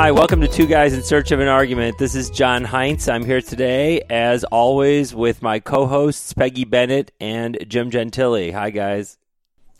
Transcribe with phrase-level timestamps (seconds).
[0.00, 1.98] Hi, welcome to Two Guys in Search of an Argument.
[1.98, 3.08] This is John Heinz.
[3.08, 8.52] I'm here today, as always, with my co hosts, Peggy Bennett and Jim Gentili.
[8.52, 9.18] Hi, guys.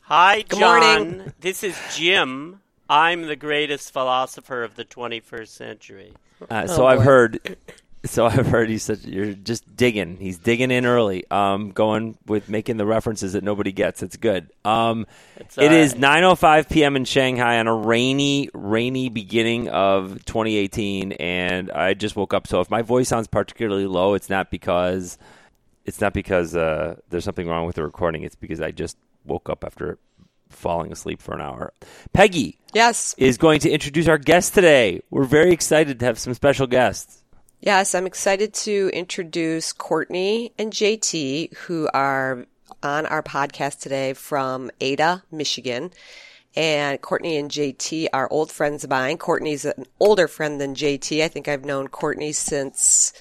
[0.02, 0.82] Hi, Good John.
[0.82, 1.32] morning.
[1.38, 2.62] This is Jim.
[2.90, 6.12] I'm the greatest philosopher of the 21st century.
[6.50, 7.56] Uh, so I've heard.
[8.08, 10.16] So I've heard he said you're just digging.
[10.16, 11.24] He's digging in early.
[11.30, 14.02] Um, going with making the references that nobody gets.
[14.02, 14.50] It's good.
[14.64, 15.06] Um,
[15.36, 16.22] It's it all is right.
[16.22, 16.96] 9:05 p.m.
[16.96, 22.46] in Shanghai on a rainy, rainy beginning of 2018, and I just woke up.
[22.46, 25.18] So if my voice sounds particularly low, it's not because
[25.84, 28.22] it's not because uh, there's something wrong with the recording.
[28.22, 29.98] It's because I just woke up after
[30.50, 31.72] falling asleep for an hour.
[32.14, 33.14] Peggy Yes.
[33.18, 35.02] is going to introduce our guest today.
[35.10, 37.17] We're very excited to have some special guests.
[37.60, 42.46] Yes, I'm excited to introduce Courtney and JT, who are
[42.84, 45.90] on our podcast today from Ada, Michigan.
[46.54, 49.18] And Courtney and JT are old friends of mine.
[49.18, 51.20] Courtney's an older friend than JT.
[51.20, 53.12] I think I've known Courtney since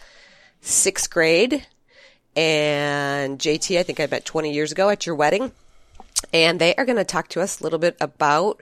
[0.62, 1.66] sixth grade.
[2.36, 5.52] And JT, I think I met 20 years ago at your wedding.
[6.32, 8.62] And they are going to talk to us a little bit about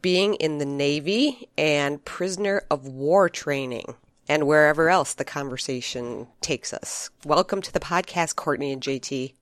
[0.00, 3.96] being in the Navy and prisoner of war training
[4.28, 7.10] and wherever else the conversation takes us.
[7.24, 9.32] Welcome to the podcast, Courtney and JT.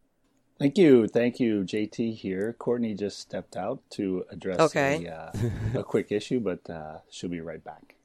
[0.58, 2.54] Thank you, thank you, JT here.
[2.58, 5.04] Courtney just stepped out to address Okay.
[5.04, 7.96] a, uh, a quick issue, but uh, she'll be right back.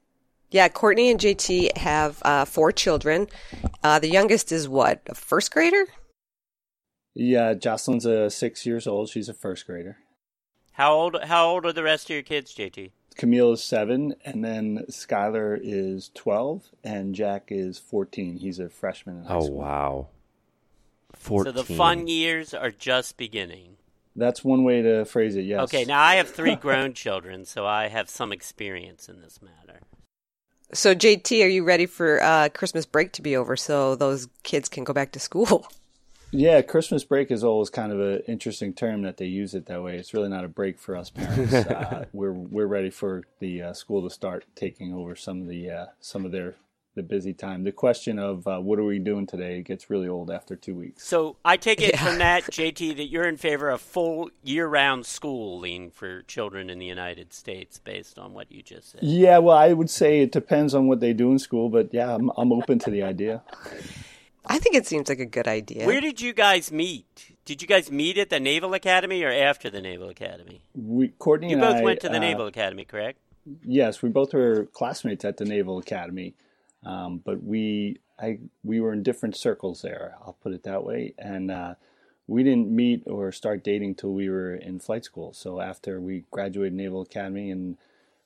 [0.50, 3.28] Yeah, Courtney and JT have uh, four children.
[3.82, 5.86] Uh, the youngest is what, a first grader?
[7.14, 9.08] Yeah, Jocelyn's uh, six years old.
[9.08, 9.98] She's a first grader.
[10.72, 11.16] How old?
[11.24, 12.90] How old are the rest of your kids, JT?
[13.16, 18.36] Camille is seven, and then Skylar is twelve, and Jack is fourteen.
[18.36, 19.56] He's a freshman in high Oh school.
[19.56, 20.08] wow,
[21.18, 23.76] So the fun years are just beginning.
[24.14, 25.42] That's one way to phrase it.
[25.42, 25.62] Yes.
[25.64, 29.80] Okay, now I have three grown children, so I have some experience in this matter.
[30.74, 34.68] So, JT, are you ready for uh, Christmas break to be over so those kids
[34.70, 35.66] can go back to school?
[36.32, 39.82] Yeah, Christmas break is always kind of an interesting term that they use it that
[39.82, 39.98] way.
[39.98, 41.52] It's really not a break for us parents.
[41.54, 45.70] uh, we're we're ready for the uh, school to start taking over some of the
[45.70, 46.54] uh, some of their
[46.94, 47.64] the busy time.
[47.64, 51.06] The question of uh, what are we doing today gets really old after two weeks.
[51.06, 55.90] So I take it from that, JT, that you're in favor of full year-round schooling
[55.90, 59.02] for children in the United States, based on what you just said.
[59.02, 62.14] Yeah, well, I would say it depends on what they do in school, but yeah,
[62.14, 63.42] I'm I'm open to the idea.
[64.46, 65.86] I think it seems like a good idea.
[65.86, 67.32] Where did you guys meet?
[67.44, 70.62] Did you guys meet at the Naval Academy or after the Naval Academy?
[70.74, 73.18] We Courtney You and both I, went to the uh, Naval Academy, correct?
[73.64, 76.34] Yes, we both were classmates at the Naval Academy,
[76.84, 80.14] um, but we I we were in different circles there.
[80.24, 81.74] I'll put it that way, and uh,
[82.26, 85.32] we didn't meet or start dating till we were in flight school.
[85.32, 87.76] So after we graduated Naval Academy, and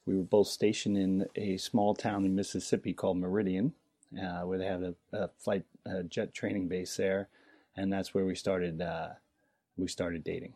[0.04, 3.72] we were both stationed in a small town in Mississippi called Meridian,
[4.20, 7.28] uh, where they have a, a flight uh jet training base there,
[7.76, 8.80] and that's where we started.
[8.80, 9.08] Uh,
[9.76, 10.54] we started dating.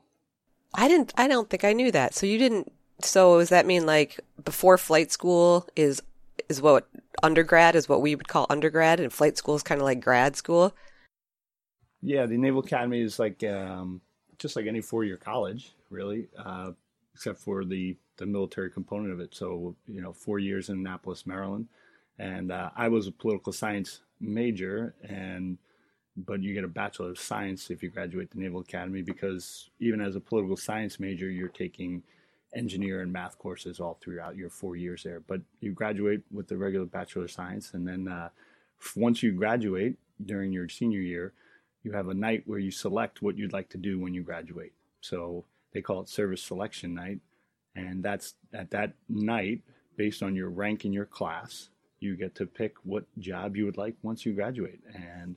[0.75, 1.13] I didn't.
[1.17, 2.15] I don't think I knew that.
[2.15, 2.73] So you didn't.
[3.03, 6.03] So does that mean like before flight school is
[6.49, 6.89] is what
[7.23, 10.37] undergrad is what we would call undergrad, and flight school is kind of like grad
[10.37, 10.75] school?
[12.03, 14.01] Yeah, the Naval Academy is like um,
[14.39, 16.73] just like any four-year college, really, uh,
[17.15, 19.35] except for the the military component of it.
[19.35, 21.69] So you know, four years in Annapolis, Maryland,
[22.19, 25.59] and uh, I was a political science major, and
[26.17, 30.01] but you get a bachelor of science if you graduate the Naval Academy because even
[30.01, 32.03] as a political science major, you're taking
[32.55, 35.21] engineer and math courses all throughout your four years there.
[35.21, 38.31] But you graduate with the regular bachelor of science, and then uh,
[38.97, 41.33] once you graduate during your senior year,
[41.83, 44.73] you have a night where you select what you'd like to do when you graduate.
[45.01, 47.21] So they call it service selection night,
[47.75, 49.63] and that's at that night,
[49.97, 51.71] based on your rank in your class,
[52.01, 54.81] you get to pick what job you would like once you graduate.
[54.95, 55.37] And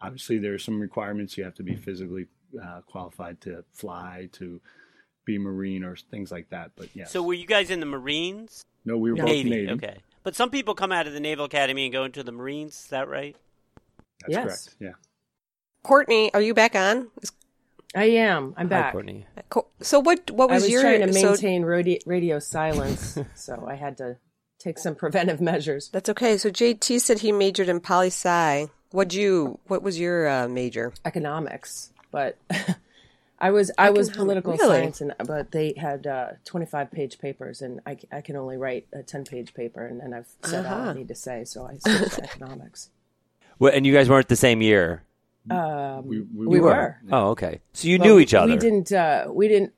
[0.00, 1.36] obviously, there are some requirements.
[1.38, 2.26] You have to be physically
[2.62, 4.60] uh, qualified to fly, to
[5.24, 6.72] be Marine, or things like that.
[6.76, 8.62] But yes, So were you guys in the Marines?
[8.84, 9.50] no, we were both Navy.
[9.50, 9.70] Navy.
[9.70, 9.98] Okay.
[10.22, 12.74] But some people come out of the Naval Academy and go into the Marines.
[12.84, 13.36] Is that right?
[14.20, 14.44] That's Yes.
[14.44, 14.76] correct.
[14.80, 14.92] Yeah.
[15.82, 17.08] Courtney, are you back on?
[17.22, 17.32] Is-
[17.94, 18.54] I am.
[18.56, 18.92] I'm Hi, back.
[18.92, 19.26] Courtney.
[19.82, 20.30] So what?
[20.30, 20.80] What I was, was your?
[20.82, 24.16] trying to so- maintain radio, radio silence, so I had to
[24.62, 25.88] take some preventive measures.
[25.92, 26.36] that's okay.
[26.38, 28.68] So JT said he majored in poli sci.
[28.90, 29.58] What'd you?
[29.66, 30.92] What was your uh, major?
[31.04, 32.36] Economics, but
[33.40, 34.66] I was I was Econ- political really?
[34.80, 38.86] science, and but they had uh, 25 page papers, and I, I can only write
[38.92, 40.90] a 10 page paper, and, and I've said Uh-huh.
[40.90, 42.90] I need to say, so I switched to economics.
[43.58, 45.02] Well, and you guys weren't the same year.
[45.50, 46.98] Um, We, we, we were.
[47.10, 47.60] Oh, okay.
[47.72, 48.52] So you Well, knew each other.
[48.52, 48.92] We didn't.
[48.92, 49.72] Uh, we didn't.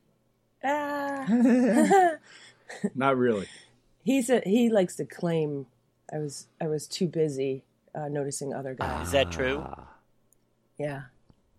[0.63, 1.25] Uh,
[2.95, 3.47] Not really.
[4.05, 5.65] He said he likes to claim
[6.13, 9.07] I was I was too busy uh, noticing other guys.
[9.07, 9.65] Is that true?
[10.77, 11.01] yeah.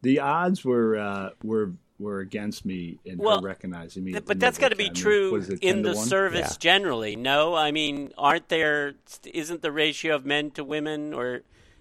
[0.02, 4.14] The odds were uh, were were against me in Well, her recognizing me.
[4.14, 6.56] at But that's got to be true it in the service Yeah.
[6.60, 7.16] generally.
[7.16, 8.94] No, I mean, aren't there?
[9.25, 11.40] Isn't the ratio of men to women, or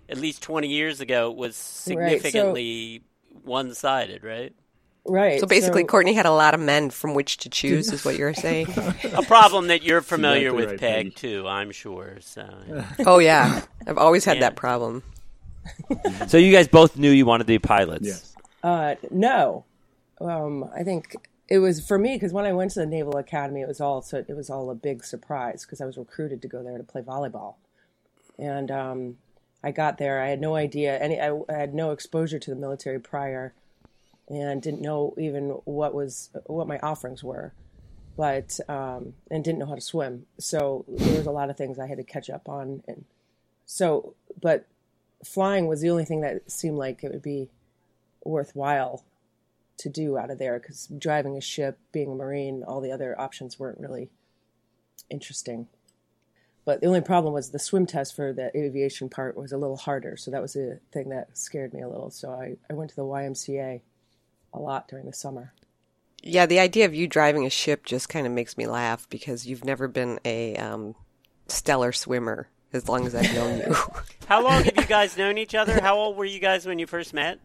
[0.09, 3.03] at least twenty years ago, was Right, so- significantly
[3.43, 4.53] one-sided, right?
[5.07, 5.39] Right.
[5.39, 8.17] So basically, so- Courtney had a lot of men from which to choose, is what
[8.17, 8.67] you're saying.
[9.13, 11.09] A problem that you're familiar with, right, Peg, Peggy.
[11.11, 11.47] too.
[11.47, 12.17] I'm sure.
[12.21, 12.47] So
[13.05, 14.41] oh yeah, I've always had Yeah.
[14.49, 15.03] that problem.
[16.27, 18.05] So you guys both knew you wanted to be pilots.
[18.05, 18.35] Yes.
[18.63, 19.65] Uh, no,
[20.21, 21.15] um, I think
[21.47, 24.01] it was for me because when I went to the Naval Academy, it was all
[24.01, 26.83] so it was all a big surprise because I was recruited to go there to
[26.83, 27.55] play volleyball,
[28.39, 29.17] and um,
[29.63, 30.21] I got there.
[30.21, 31.19] I had no idea any.
[31.19, 33.53] I, I had no exposure to the military prior,
[34.27, 37.53] and didn't know even what was what my offerings were,
[38.17, 40.25] but um, and didn't know how to swim.
[40.39, 43.05] So there was a lot of things I had to catch up on, and
[43.65, 44.67] so but
[45.23, 47.49] flying was the only thing that seemed like it would be
[48.23, 49.03] worthwhile
[49.77, 53.19] to do out of there because driving a ship, being a marine, all the other
[53.19, 54.09] options weren't really
[55.09, 55.67] interesting.
[56.63, 59.77] But the only problem was the swim test for the aviation part was a little
[59.77, 62.09] harder, so that was the thing that scared me a little.
[62.09, 63.81] So I, I went to the YMCA
[64.55, 65.53] a lot during the summer.
[66.23, 69.45] Yeah, the idea of you driving a ship just kind of makes me laugh because
[69.45, 70.95] you've never been a um,
[71.47, 73.75] stellar swimmer as long as I've known you.
[74.27, 75.79] How long have you guys known each other?
[75.79, 77.39] How old were you guys when you first met?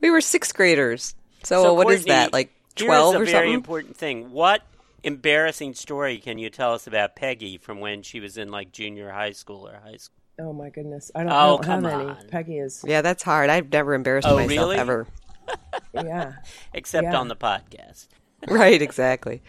[0.00, 1.14] we were sixth graders.
[1.44, 4.32] So, what is Courtney, that, like here's 12 a very important thing.
[4.32, 4.62] What
[5.04, 9.10] embarrassing story can you tell us about Peggy from when she was in like junior
[9.10, 10.16] high school or high school?
[10.38, 12.28] Oh my goodness, I don't, Oh, I don't come have any.
[12.28, 13.50] Peggy is, Yeah, that's hard.
[13.50, 14.78] I've never embarrassed Oh, myself really?
[14.78, 15.06] ever.
[15.94, 16.34] Yeah.
[16.74, 17.16] Except Yeah.
[17.18, 18.08] on the podcast.
[18.48, 19.42] right, exactly.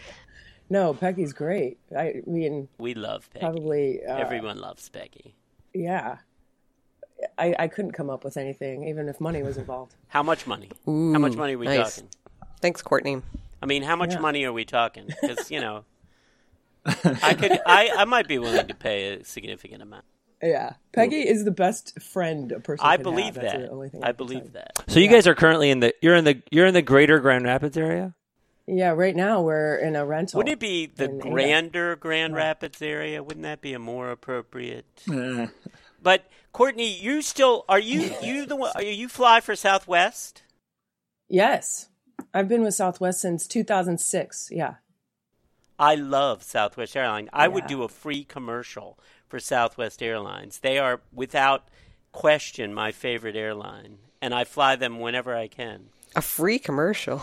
[0.70, 1.78] No, Peggy's great.
[1.96, 3.44] I mean, We love Peggy.
[3.44, 5.34] probably uh, Everyone loves Peggy.
[5.74, 6.18] Yeah,
[7.38, 9.94] I, I couldn't come up with anything, even if money was involved.
[10.08, 10.70] How much money?
[10.86, 11.96] how much money are we nice.
[11.96, 12.10] talking?
[12.60, 13.20] Thanks, Courtney.
[13.62, 14.20] I mean, how much Yeah.
[14.20, 15.06] money are we talking?
[15.20, 15.84] Because you know,
[16.86, 20.04] I could, I, I might be willing to pay a significant amount.
[20.42, 22.86] Yeah, Peggy is the best friend a person.
[22.86, 23.34] I can believe have.
[23.36, 23.62] That's that.
[23.62, 24.72] the only thing I can tell believe that.
[24.88, 27.44] So you guys are currently in the you're in the you're in the greater Grand
[27.44, 28.14] Rapids area?
[28.66, 30.38] Yeah, right now we're in a rental.
[30.38, 31.30] Wouldn't it be the in Ada.
[31.30, 33.22] grander Grand Rapids area?
[33.22, 34.86] Wouldn't that be a more appropriate?
[36.02, 38.72] But Courtney, you still are you you the one?
[38.74, 40.42] Are you fly for Southwest?
[41.28, 41.88] Yes,
[42.32, 44.48] I've been with Southwest since 2006.
[44.50, 44.74] Yeah,
[45.78, 47.30] I love Southwest Airlines.
[47.32, 48.98] I would do a free commercial
[49.34, 50.60] for Southwest Airlines.
[50.60, 51.66] They are without
[52.12, 55.86] question my favorite airline, and I fly them whenever I can.
[56.14, 57.20] A free commercial.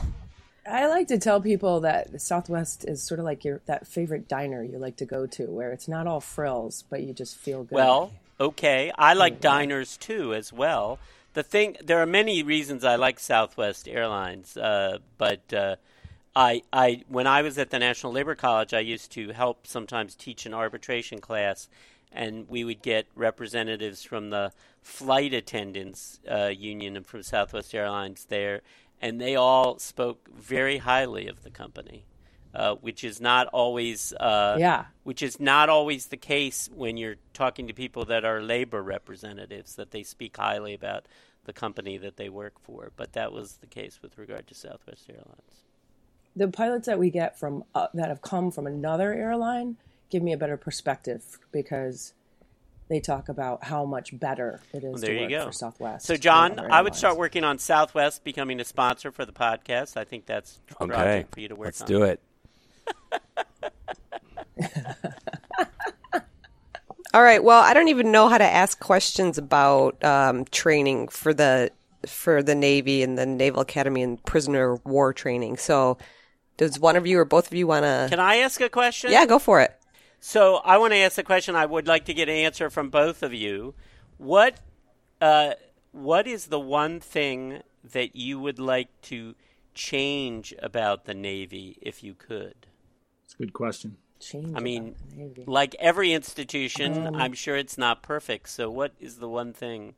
[0.70, 4.62] I like to tell people that Southwest is sort of like your that favorite diner
[4.62, 7.76] you like to go to, where it's not all frills, but you just feel good.
[7.76, 8.12] Well,
[8.42, 8.92] okay.
[8.98, 11.00] I like diners too, as well.
[11.32, 15.78] The thing, there are many reasons I like Southwest Airlines, uh, but uh,
[16.36, 20.14] I, I, when I was at the National Labor College, I used to help sometimes
[20.14, 21.70] teach an arbitration class,
[22.12, 28.26] and we would get representatives from the flight attendants uh, union and from Southwest Airlines
[28.26, 28.62] there,
[29.02, 32.06] and they all spoke very highly of the company.
[32.54, 34.88] Uh, which is not always uh, Yeah.
[35.04, 39.76] which is not always the case when you're talking to people that are labor representatives
[39.76, 41.06] that they speak highly about
[41.46, 45.10] the company that they work for but that was the case with regard to Southwest
[45.10, 45.64] Airlines
[46.36, 49.78] the pilots that we get from uh, that have come from another airline
[50.12, 52.14] give me a better perspective because
[52.90, 55.46] they talk about how much better it is there to you work go.
[55.46, 56.06] for Southwest.
[56.06, 60.04] so John I would start working on Southwest becoming a sponsor for the podcast I
[60.04, 60.94] think that's a Okay.
[60.94, 62.20] project for you to work Let's on do it.
[67.14, 67.44] All right.
[67.44, 71.72] Well, I don't even know how to ask questions about um, training for the
[72.08, 75.58] for the Navy and the Naval Academy and prisoner of war training.
[75.58, 75.98] So,
[76.58, 78.08] does one of you or both of you want to?
[78.10, 79.78] can I ask a question Yeah, go for it.
[80.24, 81.56] So I want to ask the question.
[81.56, 83.74] I would like to get an answer from both of you.
[84.18, 84.60] What
[85.20, 85.54] uh,
[85.92, 89.34] what is the one thing that you would like to
[89.74, 92.68] change about the Navy if you could?
[93.26, 93.98] It's a good question.
[94.20, 95.44] Change I mean, about the Navy.
[95.48, 98.50] like every institution, Um, I'm sure it's not perfect.
[98.50, 99.96] So what is the one thing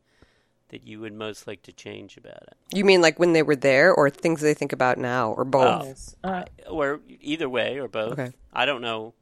[0.70, 2.56] that you would most like to change about it?
[2.74, 5.86] You mean like when they were there, or things they think about now, or both?
[5.86, 6.16] Yes.
[6.24, 8.14] Uh, Or either way, or both.
[8.18, 8.32] Okay.
[8.54, 9.14] I don't know.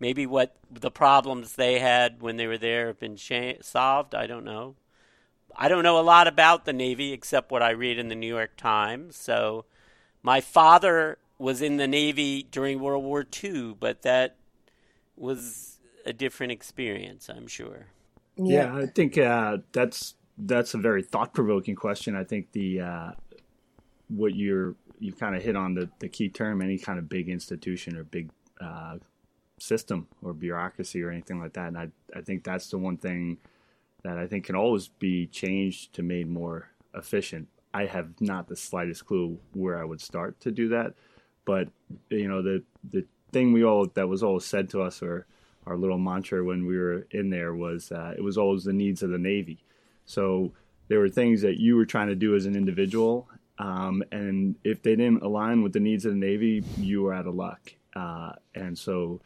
[0.00, 4.14] Maybe what the problems they had when they were there have been cha- solved.
[4.14, 4.76] I don't know.
[5.56, 8.26] I don't know a lot about the Navy except what I read in the New
[8.26, 9.16] York Times.
[9.16, 9.66] So,
[10.22, 14.36] my father was in the Navy during World War II, but that
[15.16, 17.86] was a different experience, I'm sure.
[18.36, 22.16] Yeah, I think uh, that's that's a very thought provoking question.
[22.16, 23.10] I think the uh,
[24.08, 26.60] what you're you kind of hit on the, the key term.
[26.60, 28.96] Any kind of big institution or big uh,
[29.58, 31.68] system or bureaucracy or anything like that.
[31.68, 33.38] And I I think that's the one thing
[34.02, 37.48] that I think can always be changed to made more efficient.
[37.72, 40.94] I have not the slightest clue where I would start to do that,
[41.44, 41.68] but
[42.10, 45.26] you know the the thing we all that was always said to us or
[45.66, 49.02] our little mantra when we were in there was uh, it was always the needs
[49.02, 49.64] of the Navy.
[50.04, 50.52] So
[50.88, 54.82] there were things that you were trying to do as an individual, um, and if
[54.82, 57.72] they didn't align with the needs of the Navy, you were out of luck.
[57.94, 59.20] Uh, and so,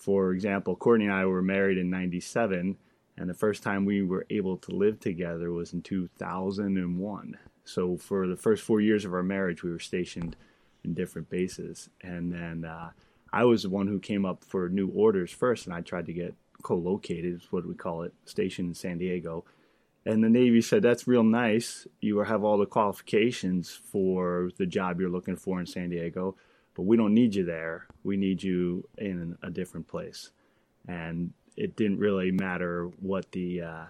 [0.00, 2.76] for example, Courtney and I were married in '97,
[3.16, 7.38] and the first time we were able to live together was in 2001.
[7.64, 10.34] So for the first four years of our marriage, we were stationed
[10.82, 12.64] in different bases, and then.
[12.64, 12.90] Uh,
[13.32, 16.12] I was the one who came up for new orders first, and I tried to
[16.12, 19.44] get co-located, is what we call it, stationed in San Diego.
[20.04, 21.86] And the Navy said, "That's real nice.
[22.00, 26.36] You have all the qualifications for the job you're looking for in San Diego,
[26.80, 27.86] but we don't need you there.
[28.04, 30.30] We need you in a different place."
[30.88, 33.62] And it didn't really matter what the.
[33.62, 33.84] Uh,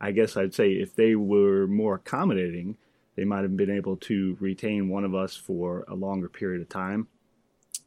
[0.00, 2.76] I guess I'd say if they were more accommodating,
[3.16, 6.68] they might have been able to retain one of us for a longer period of
[6.68, 7.08] time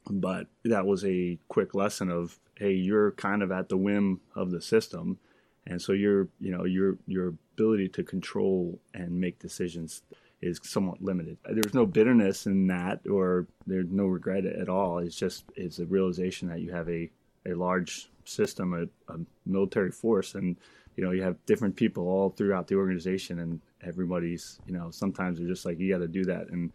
[0.10, 4.52] but that was a quick lesson of hey you're kind of at the whim of
[4.52, 5.18] the system
[5.68, 10.02] and so your you know your your ability to control and make decisions
[10.42, 15.16] is somewhat limited there's no bitterness in that or there's no regret at all it's
[15.16, 17.10] just it's a realization that you have a
[17.48, 20.56] a large system a, a military force and
[20.96, 25.40] you know you have different people all throughout the organization and everybody's you know sometimes
[25.40, 26.72] they're just like you got to do that and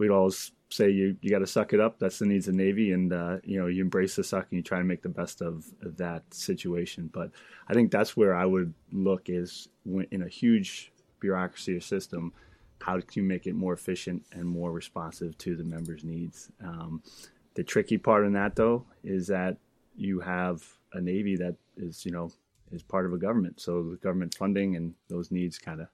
[0.00, 1.98] we'd always say you you got to suck it up.
[1.98, 4.62] That's the needs of Navy, and uh, you know you embrace the suck and you
[4.62, 7.10] try to make the best of, of, that situation.
[7.12, 7.30] But
[7.68, 12.32] I think that's where I would look is when, in a huge bureaucracy or system,
[12.80, 16.50] how can you make it more efficient and more responsive to the members' needs?
[16.62, 17.02] Um,
[17.54, 19.56] the tricky part in that though is that
[19.96, 22.30] you have a Navy that is you know
[22.72, 25.88] is part of a government, so the government funding and those needs kind of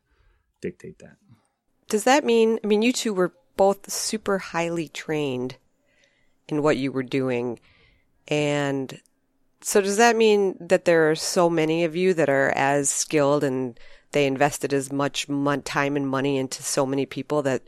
[0.61, 1.17] dictate that.
[1.89, 2.59] Does that mean?
[2.63, 5.57] I mean, you two were both super highly trained
[6.49, 7.59] in what you were doing.
[8.29, 9.01] And
[9.61, 13.45] so does that mean that there are so many of you that are as skilled
[13.45, 13.79] and
[14.13, 15.27] they invested as much
[15.65, 17.63] time and money into so many people that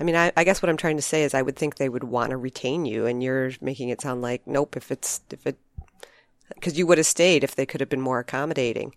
[0.00, 1.88] I mean, I, I, guess what I'm trying to say is I would think they
[1.88, 4.76] would want to retain you, and you're making it sound like nope.
[4.76, 5.56] If it's if it
[6.54, 8.94] because you would have stayed if they could have been more accommodating.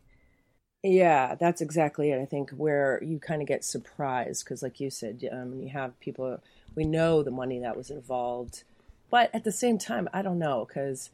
[0.83, 2.19] Yeah, that's exactly it.
[2.19, 5.99] I think where you kind of get surprised because, like you said, um, you have
[5.99, 6.41] people,
[6.75, 8.63] we know the money that was involved,
[9.11, 11.11] but at the same time, I don't know because,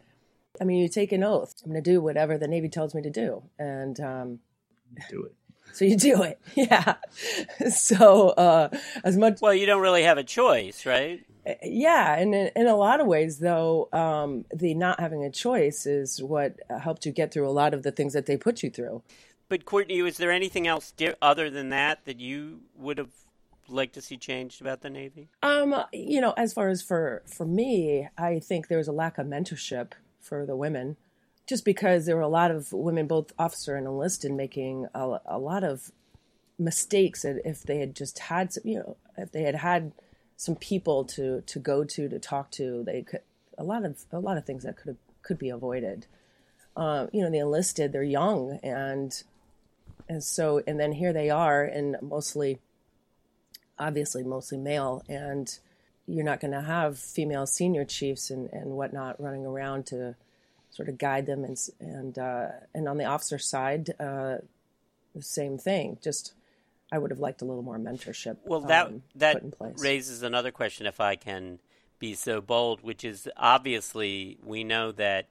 [0.62, 1.54] I mean, you take an oath.
[1.66, 4.40] I'm going to do whatever the Navy tells me to do, and um,
[5.10, 5.34] do it.
[5.74, 6.96] So you do it, yeah.
[7.70, 8.70] so uh,
[9.04, 11.24] as much well, you don't really have a choice, right?
[11.46, 15.30] Uh, yeah, and in, in, a lot of ways, though, um, the not having a
[15.30, 18.64] choice is what helped you get through a lot of the things that they put
[18.64, 19.04] you through.
[19.50, 23.12] But Courtney, is there anything else other than that that you would have
[23.70, 25.30] liked to see changed about the Navy?
[25.42, 29.18] Um, you know, as far as for for me, I think there was a lack
[29.18, 30.98] of mentorship for the women,
[31.48, 35.40] just because there were a lot of women, both officer and enlisted, making a, a
[35.40, 35.92] lot of
[36.60, 37.24] mistakes.
[37.24, 39.94] And If they had just had, some, you know, if they had had
[40.36, 43.22] some people to to go to to talk to, they could
[43.58, 46.06] a lot of a lot of things that could have, could be avoided.
[46.76, 49.24] Uh, you know, the enlisted, they're young and
[50.10, 52.60] and so and then here they are and mostly
[53.80, 55.60] obviously mostly male and
[56.06, 60.16] you're not going to have female senior chiefs and, and whatnot running around to
[60.78, 64.38] sort of guide them and and uh, and on the officer side uh,
[65.14, 66.34] the same thing just
[66.92, 69.44] I would have liked a little more mentorship well that um, that
[69.80, 71.60] raises another question if I can
[72.00, 75.28] be so bold which is obviously we know that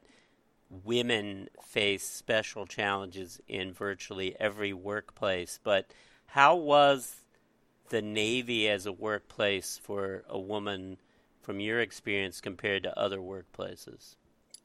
[0.85, 5.59] women face special challenges in virtually every workplace.
[5.63, 5.87] But
[6.27, 7.23] how was
[7.89, 10.99] the Navy as a workplace for a woman
[11.41, 14.17] from your experience compared to other workplaces?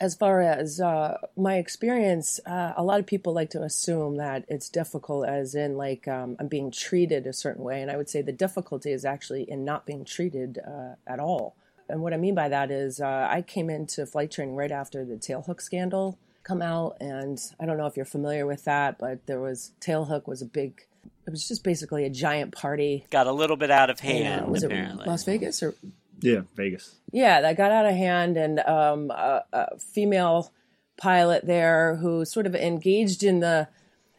[0.02, 4.46] As far as uh, my experience, uh, a lot of people like to assume that
[4.48, 7.84] it's difficult, as in, like, um, I'm being treated a certain way.
[7.84, 11.56] And I would say the difficulty is actually in not being treated uh, at all.
[11.88, 15.06] And what I mean by that is, uh, I came into flight training right after
[15.06, 19.26] the tailhook scandal come out, and I don't know if you're familiar with that, but
[19.28, 20.82] there was tailhook was a big.
[21.28, 23.06] It was just basically a giant party.
[23.12, 24.48] Got a little bit out of hand.
[24.48, 25.06] was apparently.
[25.06, 25.76] it Las Vegas or?
[26.22, 26.96] Yeah, Vegas.
[27.12, 30.52] Yeah, that got out of hand, and um, a, a female
[30.98, 33.68] pilot there who sort of engaged in the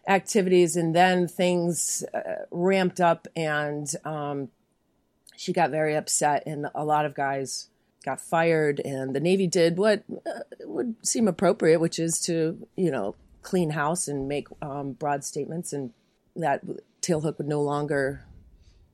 [0.08, 4.48] activities and then things uh, ramped up and um,
[5.36, 7.68] she got very upset and a lot of guys
[8.04, 12.90] got fired and the navy did what uh, would seem appropriate which is to you
[12.90, 15.92] know clean house and make um, broad statements and
[16.34, 16.62] that
[17.00, 18.24] tailhook would no longer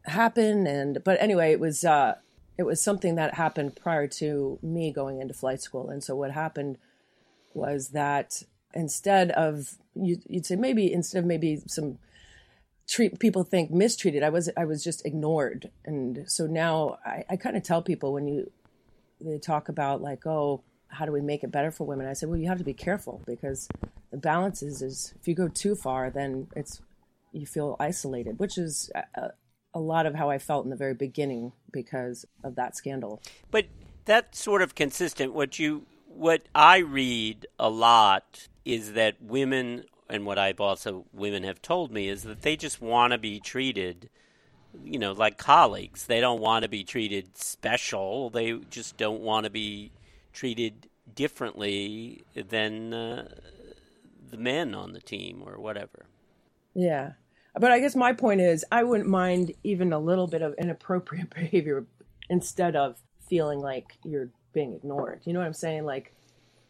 [0.04, 2.14] happen and but anyway it was uh,
[2.58, 5.88] it was something that happened prior to me going into flight school.
[5.88, 6.76] And so what happened
[7.54, 8.42] was that
[8.74, 11.98] instead of you, would say maybe instead of maybe some
[12.88, 15.70] treat people think mistreated i was i was just ignored.
[15.84, 18.50] And so now i, I kind of tell people when you
[19.20, 22.06] they talk about like oh how do we make it better for women?
[22.06, 23.68] I said well you have to be careful because
[24.10, 26.80] the balance is is if you go too far then it's
[27.32, 29.30] you feel isolated which is a,
[29.74, 33.20] a lot of how i felt in the very beginning because of that scandal.
[33.50, 33.66] But
[34.04, 35.34] that's sort of consistent.
[35.34, 41.44] What you what i read a lot is that women and what I've also women
[41.44, 44.08] have told me is that they just want to be treated
[44.84, 46.06] you know like colleagues.
[46.06, 48.30] They don't want to be treated special.
[48.30, 49.92] They just don't want to be
[50.32, 53.28] treated differently than uh,
[54.30, 56.06] the men on the team or whatever.
[56.74, 57.12] Yeah
[57.58, 61.30] but i guess my point is i wouldn't mind even a little bit of inappropriate
[61.34, 61.86] behavior
[62.30, 62.96] instead of
[63.28, 66.14] feeling like you're being ignored you know what i'm saying like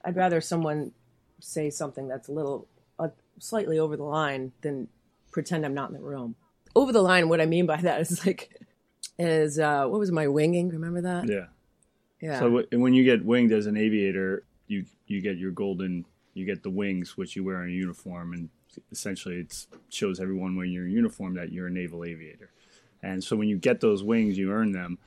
[0.04, 0.92] i'd rather someone
[1.40, 2.66] say something that's a little
[2.98, 4.88] uh, slightly over the line than
[5.30, 6.34] pretend I'm not in the room.
[6.74, 8.60] Over the line, what I mean by that is like,
[9.18, 10.68] is uh, what was my winging?
[10.68, 11.28] Remember that?
[11.28, 11.46] Yeah.
[12.20, 12.40] Yeah.
[12.40, 16.04] So w- when you get winged as an aviator, you you get your golden,
[16.34, 18.48] you get the wings, which you wear in a uniform, and
[18.90, 22.50] essentially it shows everyone when you're in uniform that you're a naval aviator.
[23.02, 24.98] And so when you get those wings, you earn them.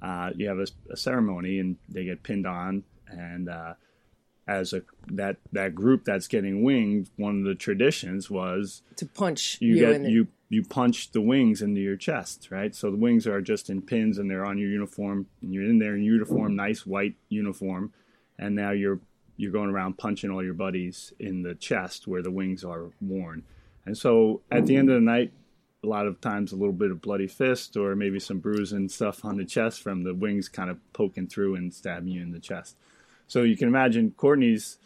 [0.00, 3.74] Uh, you have a, a, ceremony, and they get pinned on, and uh,
[4.48, 9.58] as a that that group that's getting winged, one of the traditions was to punch
[9.60, 12.74] you, you get you you punch the wings into your chest, right?
[12.74, 15.78] So the wings are just in pins and they're on your uniform, and you're in
[15.78, 17.92] there in uniform, nice white uniform,
[18.38, 19.00] and now you're
[19.40, 23.42] you're going around punching all your buddies in the chest where the wings are worn.
[23.86, 25.32] And so at the end of the night,
[25.82, 29.24] a lot of times a little bit of bloody fist or maybe some bruising stuff
[29.24, 32.38] on the chest from the wings kind of poking through and stabbing you in the
[32.38, 32.76] chest.
[33.28, 34.76] So you can imagine Courtney's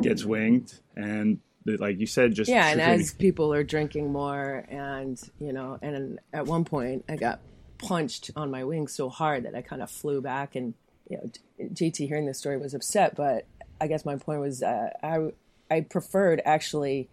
[0.00, 2.68] gets winged, and like you said, just yeah.
[2.68, 7.40] And as people are drinking more, and you know, and at one point I got
[7.78, 10.74] punched on my wing so hard that I kind of flew back, and
[11.08, 11.30] you know,
[11.72, 13.46] JT hearing this story was upset, but
[13.82, 15.32] I guess my point was uh, I
[15.68, 17.10] I preferred actually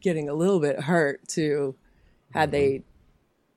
[0.00, 1.74] getting a little bit hurt to
[2.32, 2.52] had mm-hmm.
[2.52, 2.82] they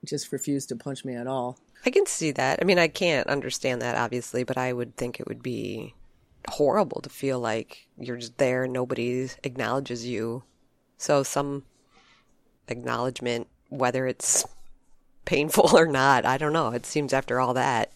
[0.04, 1.60] just refused to punch me at all.
[1.84, 2.58] I can see that.
[2.60, 5.94] I mean, I can't understand that obviously, but I would think it would be
[6.48, 10.42] horrible to feel like you're just there, nobody acknowledges you.
[10.98, 11.62] So some
[12.66, 14.44] acknowledgement, whether it's
[15.24, 16.70] painful or not, I don't know.
[16.70, 17.92] It seems after all that.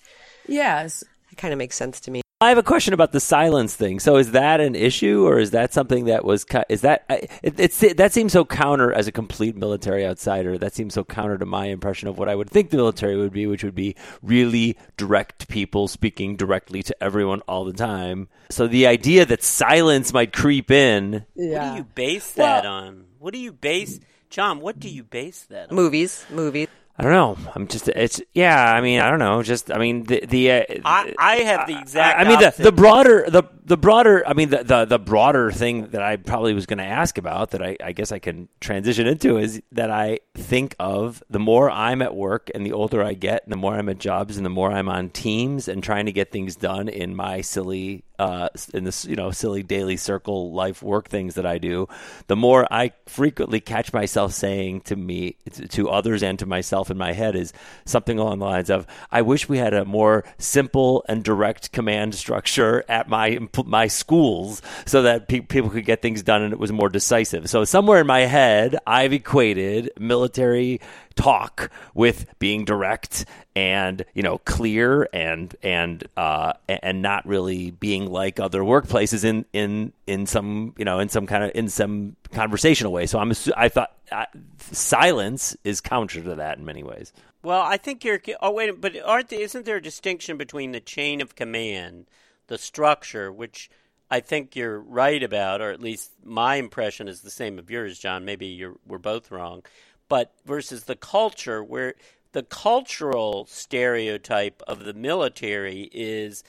[0.46, 1.02] Yes.
[1.32, 2.22] It kind of makes sense to me.
[2.42, 4.00] I have a question about the silence thing.
[4.00, 6.46] So, is that an issue, or is that something that was?
[6.70, 7.04] Is that
[7.42, 10.56] it, it's that seems so counter as a complete military outsider?
[10.56, 13.34] That seems so counter to my impression of what I would think the military would
[13.34, 18.28] be, which would be really direct people speaking directly to everyone all the time.
[18.48, 21.26] So, the idea that silence might creep in.
[21.34, 21.58] Yeah.
[21.58, 23.04] What do you base that well, on?
[23.18, 24.00] What do you base,
[24.30, 24.60] John?
[24.60, 25.76] What do you base that on?
[25.76, 26.68] Movies, movies.
[27.00, 27.50] I don't know.
[27.54, 28.74] I'm just it's yeah.
[28.74, 29.42] I mean I don't know.
[29.42, 32.18] Just I mean the the uh, I, I have the exact.
[32.18, 34.22] I, I mean the, the broader the the broader.
[34.26, 37.52] I mean the the, the broader thing that I probably was going to ask about
[37.52, 41.70] that I, I guess I can transition into is that I think of the more
[41.70, 44.44] I'm at work and the older I get and the more I'm at jobs and
[44.44, 48.50] the more I'm on teams and trying to get things done in my silly uh,
[48.74, 51.88] in this you know silly daily circle life work things that I do,
[52.26, 55.36] the more I frequently catch myself saying to me
[55.70, 57.54] to others and to myself in my head is
[57.86, 62.14] something along the lines of I wish we had a more simple and direct command
[62.14, 66.58] structure at my my schools so that pe- people could get things done and it
[66.58, 67.48] was more decisive.
[67.48, 70.82] So somewhere in my head I've equated military
[71.20, 78.10] talk with being direct and you know clear and and uh, and not really being
[78.10, 82.16] like other workplaces in in in some you know in some kind of in some
[82.32, 83.06] conversational way.
[83.06, 84.26] So I'm I thought uh,
[84.58, 87.12] silence is counter to that in many ways.
[87.42, 88.20] Well, I think you're.
[88.40, 92.06] Oh wait, but aren't isn't there a distinction between the chain of command,
[92.46, 93.70] the structure, which
[94.10, 97.98] I think you're right about, or at least my impression is the same of yours,
[97.98, 98.24] John.
[98.24, 99.62] Maybe you're we're both wrong
[100.10, 101.94] but versus the culture where
[102.32, 106.44] the cultural stereotype of the military is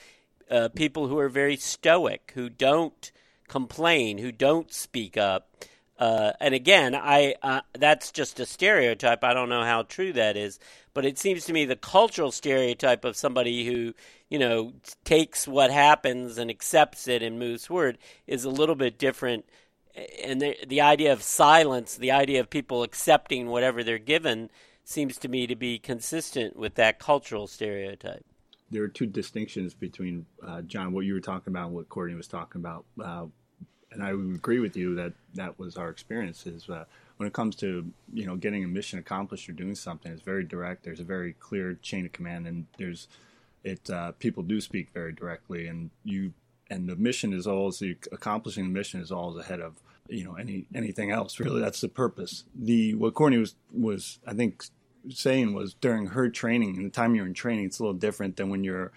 [0.50, 3.12] uh, people who are very stoic, who don't
[3.48, 5.48] complain, who don't speak up.
[5.98, 9.22] Uh, and again, I uh, that's just a stereotype.
[9.22, 10.58] I don't know how true that is,
[10.92, 13.94] but it seems to me the cultural stereotype of somebody who
[14.28, 14.72] you know
[15.04, 19.44] takes what happens and accepts it and moves forward is a little bit different.
[20.24, 24.50] And the, the idea of silence, the idea of people accepting whatever they're given,
[24.84, 28.24] seems to me to be consistent with that cultural stereotype.
[28.70, 32.16] There are two distinctions between uh, John, what you were talking about, and what Courtney
[32.16, 32.84] was talking about.
[33.02, 33.26] Uh,
[33.92, 36.46] and I would agree with you that that was our experience.
[36.46, 36.84] Is uh,
[37.18, 40.44] when it comes to you know getting a mission accomplished or doing something, it's very
[40.44, 40.84] direct.
[40.84, 43.08] There's a very clear chain of command, and there's
[43.62, 43.88] it.
[43.90, 46.32] Uh, people do speak very directly, and you
[46.72, 49.74] and the mission is always the accomplishing the mission is always ahead of
[50.08, 51.38] you know any anything else.
[51.38, 52.44] Really, that's the purpose.
[52.54, 54.64] The what Courtney was was I think
[55.10, 58.36] saying was during her training and the time you're in training, it's a little different
[58.36, 58.92] than when you're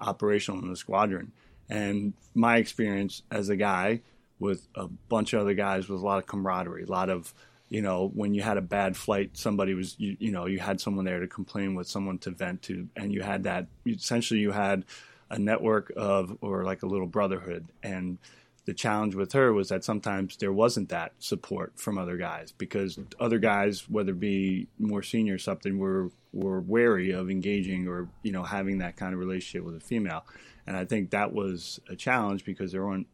[0.00, 1.32] operational in the squadron.
[1.68, 4.00] And my experience as a guy
[4.38, 7.32] with a bunch of other guys with a lot of camaraderie, a lot of
[7.68, 10.80] you know when you had a bad flight somebody was you, you know you had
[10.80, 14.50] someone there to complain with someone to vent to and you had that essentially you
[14.50, 14.84] had
[15.32, 18.18] a network of or like a little brotherhood and
[18.64, 22.96] the challenge with her was that sometimes there wasn't that support from other guys because
[23.18, 28.08] other guys whether it be more senior or something were were wary of engaging or
[28.22, 30.24] you know having that kind of relationship with a female
[30.66, 33.08] and i think that was a challenge because there weren't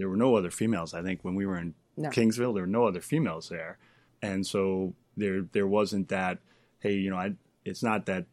[0.00, 0.94] there were no other females.
[0.94, 2.08] I think when we were in no.
[2.08, 3.76] Kingsville, there were no other females there,
[4.22, 6.38] and so there there wasn't that.
[6.78, 7.34] Hey, you know, I,
[7.66, 8.24] it's not that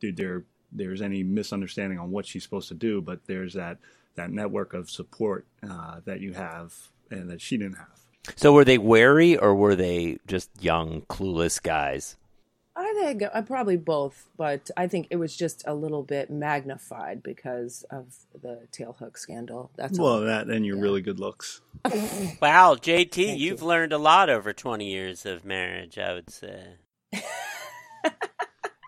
[0.00, 3.78] dude there there's any misunderstanding on what she's supposed to do, but there's that
[4.16, 6.74] that network of support uh, that you have
[7.10, 8.00] and that she didn't have.
[8.36, 12.16] So were they wary or were they just young, clueless guys?
[12.76, 17.22] I think uh, probably both, but I think it was just a little bit magnified
[17.22, 19.70] because of the tailhook scandal.
[19.76, 20.20] That's well, all.
[20.20, 20.82] that and your yeah.
[20.82, 21.60] really good looks.
[22.40, 23.66] wow, JT, Thank you've you.
[23.66, 25.98] learned a lot over twenty years of marriage.
[25.98, 26.76] I would say.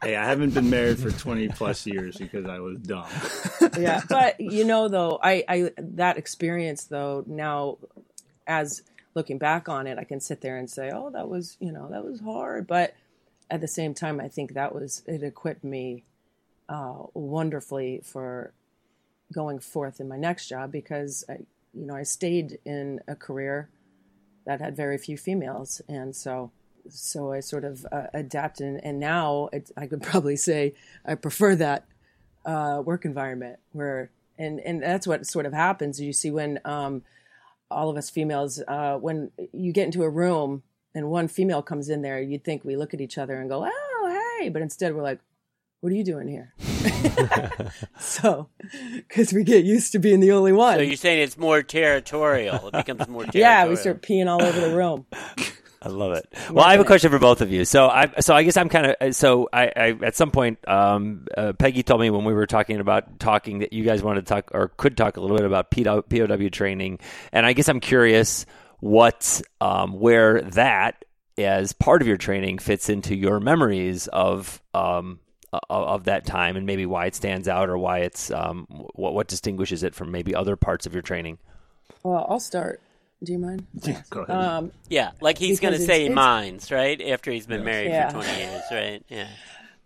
[0.02, 3.06] hey, I haven't been married for twenty plus years because I was dumb.
[3.78, 7.78] yeah, but you know, though, I, I that experience though now,
[8.46, 8.82] as
[9.14, 11.88] looking back on it, I can sit there and say, oh, that was you know
[11.90, 12.94] that was hard, but
[13.50, 16.04] at the same time, I think that was it equipped me
[16.68, 18.52] uh, wonderfully for
[19.32, 21.38] going forth in my next job because I,
[21.74, 23.68] you know I stayed in a career
[24.46, 26.50] that had very few females, and so
[26.88, 28.66] so I sort of uh, adapted.
[28.66, 31.86] And, and now I could probably say I prefer that
[32.44, 36.00] uh, work environment where and and that's what sort of happens.
[36.00, 37.02] You see when um,
[37.70, 40.62] all of us females uh, when you get into a room
[40.94, 43.66] and one female comes in there, you'd think we look at each other and go,
[43.70, 45.20] "Oh, hey," but instead we're like,
[45.80, 46.54] "What are you doing here?"
[47.98, 48.48] so,
[48.96, 50.76] because we get used to being the only one.
[50.76, 52.68] So you're saying it's more territorial.
[52.68, 53.22] It becomes more.
[53.24, 53.32] Territorial.
[53.34, 55.06] yeah, we start peeing all over the room.
[55.84, 56.32] I love it.
[56.48, 57.64] Well, I have a question for both of you.
[57.64, 61.26] So, I so I guess I'm kind of so I, I at some point, um,
[61.36, 64.26] uh, Peggy told me when we were talking about talking that you guys wanted to
[64.26, 67.00] talk or could talk a little bit about POW training,
[67.32, 68.46] and I guess I'm curious
[68.78, 71.04] what um, where that
[71.36, 75.18] as part of your training fits into your memories of um,
[75.68, 79.26] of that time and maybe why it stands out or why it's um, what what
[79.26, 81.38] distinguishes it from maybe other parts of your training.
[82.04, 82.80] Well, I'll start.
[83.22, 83.66] Do you mind?
[83.82, 84.36] Yeah, go ahead.
[84.36, 87.00] Um, yeah, like he's going to say he minds, right?
[87.00, 88.08] After he's been married yeah.
[88.08, 89.04] for 20 years, right?
[89.08, 89.28] Yeah.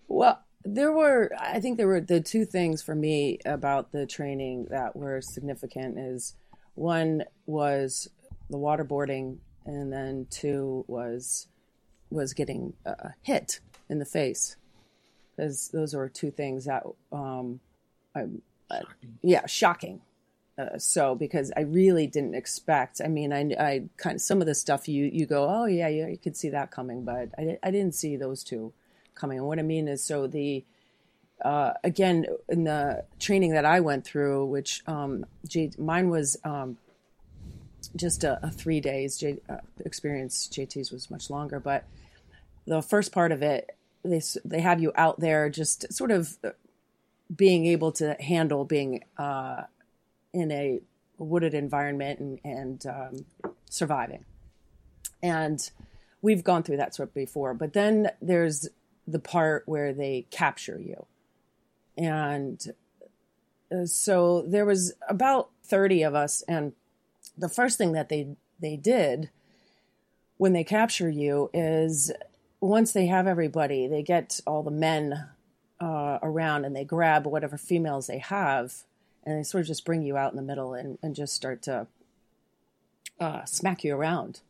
[0.09, 4.67] Well, there were, I think there were the two things for me about the training
[4.71, 6.35] that were significant is
[6.75, 8.09] one was
[8.51, 11.49] the waterboarding, and then two was
[12.11, 14.57] was getting uh, hit in the face,
[15.37, 17.59] because those were two things that, um,
[18.15, 18.27] I,
[18.71, 18.81] uh,
[19.23, 20.01] yeah, shocking.
[20.59, 23.01] Uh, so because I really didn't expect.
[23.05, 25.89] I mean, I, I kind of some of the stuff you you go, oh yeah,
[25.89, 28.73] yeah, you could see that coming, but I I didn't see those two
[29.15, 29.39] coming.
[29.39, 30.65] And what I mean is, so the
[31.45, 35.27] uh, again in the training that I went through, which um,
[35.79, 36.79] mine was um,
[37.95, 40.49] just a, a three days J, uh, experience.
[40.49, 41.85] JT's was much longer, but
[42.67, 46.39] the first part of it, they they have you out there just sort of
[47.35, 49.65] being able to handle being uh,
[50.37, 50.81] in a
[51.19, 54.25] wooded environment and, and um, surviving.
[55.23, 55.71] And
[56.21, 58.69] we've gone through that sort before, but then there's
[59.09, 61.07] the part where they capture you,
[61.97, 62.75] and
[63.73, 66.73] uh, so there was about thirty of us, and
[67.39, 69.31] the first thing that they they did
[70.37, 72.13] when they capture you is
[72.61, 75.29] once they have everybody, they get all the men
[75.81, 78.83] uh, around and they grab whatever females they have
[79.27, 81.61] and they sort of just bring you out in the middle and, and just start
[81.63, 81.87] to
[83.21, 84.41] uh, smack you around.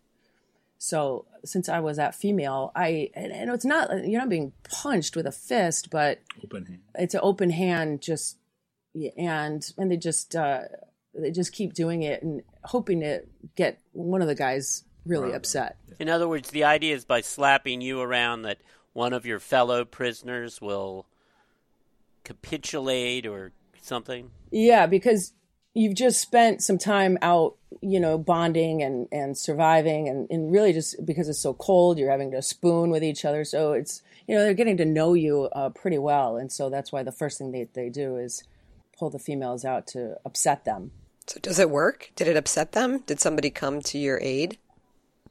[0.78, 5.16] So since I was that female, I and, and it's not you're not being punched
[5.16, 6.80] with a fist, but Open hand.
[6.94, 8.36] it's an open hand just
[9.16, 10.62] and and they just uh
[11.14, 13.22] they just keep doing it and hoping to
[13.56, 17.80] get one of the guys really upset In other words, the idea is by slapping
[17.80, 18.58] you around that
[18.92, 21.06] one of your fellow prisoners will
[22.24, 23.52] capitulate or
[23.86, 24.30] something.
[24.50, 25.32] yeah because
[25.74, 30.72] you've just spent some time out you know bonding and and surviving and, and really
[30.72, 34.34] just because it's so cold you're having to spoon with each other so it's you
[34.34, 37.38] know they're getting to know you uh, pretty well and so that's why the first
[37.38, 38.42] thing they, they do is
[38.98, 40.90] pull the females out to upset them
[41.26, 42.12] So does it work?
[42.16, 43.00] Did it upset them?
[43.00, 44.58] Did somebody come to your aid?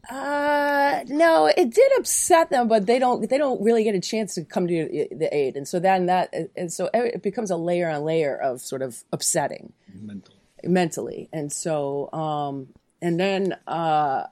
[0.09, 4.35] Uh, no, it did upset them, but they don't they don't really get a chance
[4.35, 7.89] to come to the aid, and so then that and so it becomes a layer
[7.89, 9.73] on layer of sort of upsetting.
[9.93, 10.33] Mental.
[10.63, 12.67] mentally, and so um
[13.01, 14.23] and then uh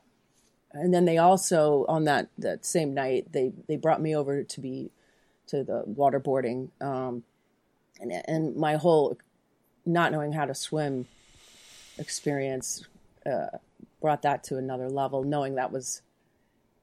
[0.71, 4.59] and then they also on that that same night they they brought me over to
[4.59, 4.91] be
[5.47, 7.23] to the waterboarding um
[7.99, 9.17] and and my whole
[9.85, 11.05] not knowing how to swim
[11.97, 12.85] experience
[13.25, 13.57] uh,
[14.03, 16.01] brought that to another level knowing that was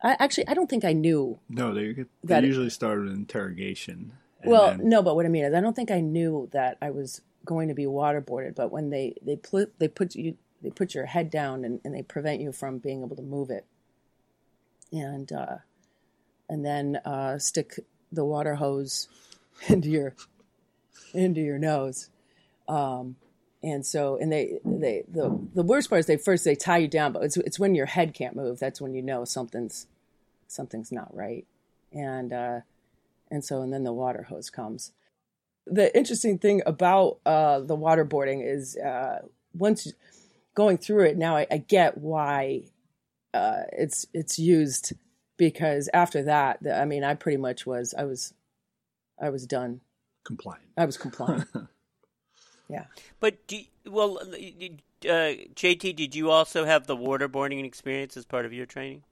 [0.02, 4.12] I, actually i don't think i knew No, they, they That- usually start with interrogation.
[4.42, 6.88] well then- no but what i mean is i don't think i knew that i
[6.90, 10.94] was going to be waterboarded but when they they put they put you they put
[10.94, 13.66] your head down and, and they prevent you from being able to move it
[14.92, 15.56] and uh
[16.48, 17.78] and then uh stick
[18.10, 19.08] the water hose
[19.68, 20.14] into your
[21.12, 22.08] into your nose
[22.66, 23.16] um
[23.62, 26.88] and so and they they the the worst part is they first they tie you
[26.88, 29.86] down but it's it's when your head can't move that's when you know something's
[30.50, 31.46] something's not right.
[31.92, 32.60] And uh
[33.30, 34.92] and so and then the water hose comes.
[35.66, 39.20] The interesting thing about uh the waterboarding is uh
[39.54, 39.92] once
[40.54, 42.64] going through it now I, I get why
[43.32, 44.92] uh it's it's used
[45.36, 48.34] because after that the, i mean i pretty much was i was
[49.20, 49.80] i was done.
[50.24, 50.64] Compliant.
[50.76, 51.48] i was compliant
[52.70, 52.84] yeah
[53.18, 54.26] But do you, well, uh,
[55.54, 59.02] JT, did you also have the waterboarding experience as part of your training?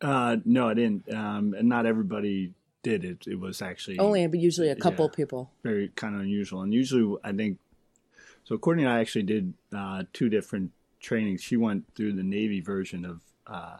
[0.00, 1.12] Uh, no, I didn't.
[1.12, 3.26] Um, and not everybody did it.
[3.26, 5.16] It was actually only but usually a couple Yeah.
[5.16, 6.60] people very kind of unusual.
[6.62, 7.58] And usually, I think
[8.44, 8.58] so.
[8.58, 11.42] Courtney and I actually did uh, two different trainings.
[11.42, 13.78] She went through the Navy version of uh,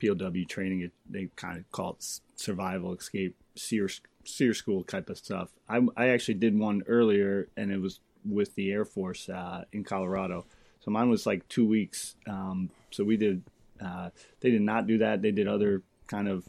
[0.00, 0.80] POW training.
[0.80, 3.88] It, they kind of call it survival, escape, SERE,
[4.24, 5.48] SERE school type of stuff.
[5.68, 9.84] I, I actually did one earlier, and it was with the Air Force uh, in
[9.84, 10.44] Colorado.
[10.80, 12.14] So mine was like two weeks.
[12.26, 13.42] Um, so we did.
[13.80, 14.10] Uh,
[14.40, 15.20] they did not do that.
[15.20, 16.48] They did other kind of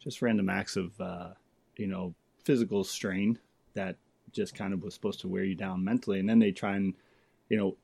[0.00, 1.30] just random acts of uh,
[1.76, 3.38] you know physical strain
[3.74, 3.96] that
[4.32, 6.94] just kind of was supposed to wear you down mentally and then they try and
[7.48, 7.76] you know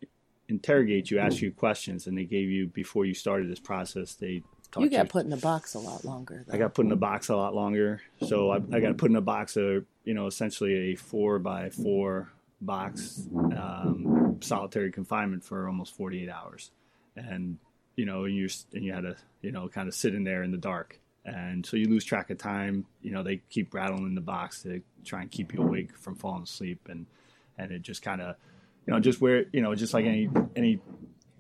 [0.49, 4.43] interrogate you ask you questions and they gave you before you started this process they
[4.77, 6.55] you got put in the box a lot longer though.
[6.55, 8.03] I got put in a box a lot longer.
[8.27, 11.71] So I, I got put in a box of, you know, essentially a four by
[11.71, 16.71] four box, um, solitary confinement for almost 48 hours.
[17.17, 17.59] And,
[17.97, 20.51] you know, you, and you had to, you know, kind of sit in there in
[20.51, 20.99] the dark.
[21.25, 22.87] And so you lose track of time.
[23.03, 26.45] You know, they keep rattling the box to try and keep you awake from falling
[26.45, 26.89] asleep.
[26.89, 27.07] And,
[27.59, 28.37] and it just kind of,
[28.87, 30.81] you know, just where, you know, just like any, any,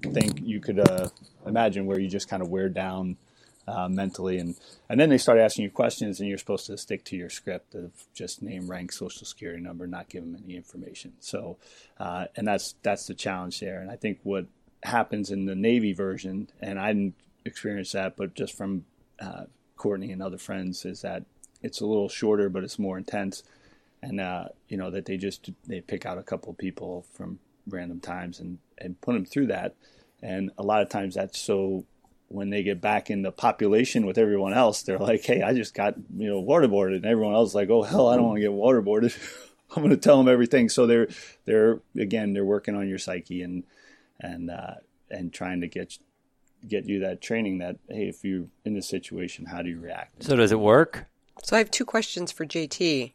[0.03, 1.09] think you could uh,
[1.47, 3.17] imagine where you just kind of wear down
[3.69, 4.39] uh, mentally.
[4.39, 4.57] And
[4.89, 7.75] and then they start asking you questions and you're supposed to stick to your script
[7.75, 11.13] of just name rank social security number not give them any information.
[11.21, 11.59] So
[11.99, 13.81] uh, and that's that's the challenge there.
[13.81, 14.47] And i think what
[14.85, 18.85] happens in the navy version and i didn't experience that but just from
[19.21, 19.43] uh,
[19.77, 21.25] courtney and other friends is that
[21.63, 23.43] it's a little shorter but it's more intense.
[24.03, 27.41] And uh, you know that they just they pick out a couple of people from
[27.69, 29.75] random times and and put them through that.
[30.23, 31.85] And a lot of times that's so
[32.29, 35.75] when they get back in the population with everyone else they're like hey i just
[35.75, 36.97] got you know waterboarded.
[36.97, 39.17] And everyone else is like oh hell i don't want to get waterboarded.
[39.77, 40.69] I'm going to tell them everything.
[40.69, 41.09] So they're
[41.45, 43.65] they're again they're working on your psyche and
[44.21, 44.75] and uh
[45.11, 45.99] and trying to get
[46.67, 50.23] get you that training that hey if you're in this situation how do you react?
[50.23, 51.07] So does it work?
[51.43, 53.13] So I have two questions for JT.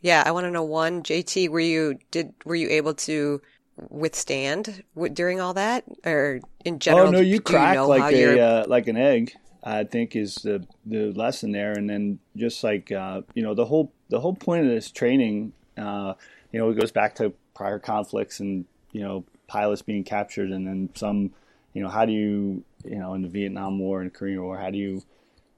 [0.00, 3.40] Yeah, I want to know one, JT, were you did were you able to
[3.88, 7.08] withstand during all that, or in general?
[7.08, 9.34] Oh no, you do you crack know like a uh, like an egg.
[9.62, 13.64] I think is the the lesson there, and then just like uh, you know the
[13.64, 16.14] whole the whole point of this training, uh,
[16.52, 20.66] you know, it goes back to prior conflicts and you know pilots being captured, and
[20.66, 21.32] then some,
[21.72, 24.70] you know, how do you you know in the Vietnam War and Korean War, how
[24.70, 25.02] do you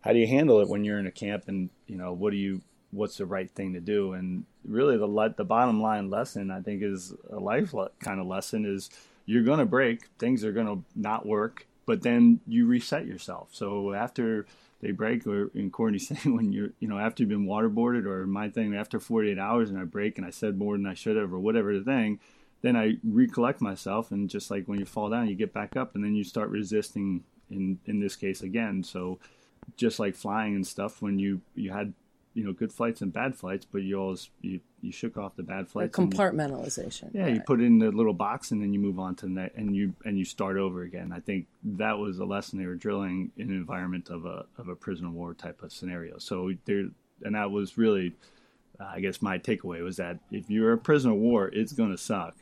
[0.03, 2.37] how do you handle it when you're in a camp, and you know what do
[2.37, 6.61] you what's the right thing to do, and really the the bottom line lesson I
[6.61, 8.89] think is a life le- kind of lesson is
[9.27, 13.49] you're going to break, things are going to not work, but then you reset yourself.
[13.53, 14.47] So after
[14.81, 18.27] they break, or in Courtney saying when you're, you know, after you've been waterboarded, or
[18.27, 21.17] my thing, after 48 hours and I break and I said more than I should
[21.17, 22.21] have, or whatever the thing,
[22.63, 25.95] then I recollect myself, and just like when you fall down, you get back up,
[25.95, 27.25] and then you start resisting.
[27.49, 29.21] In in this case again, so
[29.77, 31.95] just like flying and stuff, when you you had
[32.37, 35.43] you know good flights and bad flights, but you always you, you shook off the
[35.43, 35.99] bad flights.
[35.99, 37.11] and you- compartmentalization.
[37.15, 39.33] yeah, you put it in the little box and then you move on to the
[39.33, 41.13] next, and you and you start over again.
[41.13, 44.69] I think that was a lesson they were drilling in an environment of a of
[44.69, 46.19] a prisoner of war type of scenario.
[46.19, 46.89] So there,
[47.25, 48.13] and that was really,
[48.79, 51.91] uh, I guess, my takeaway was that if you're a prisoner of war, it's going
[51.91, 52.37] to suck.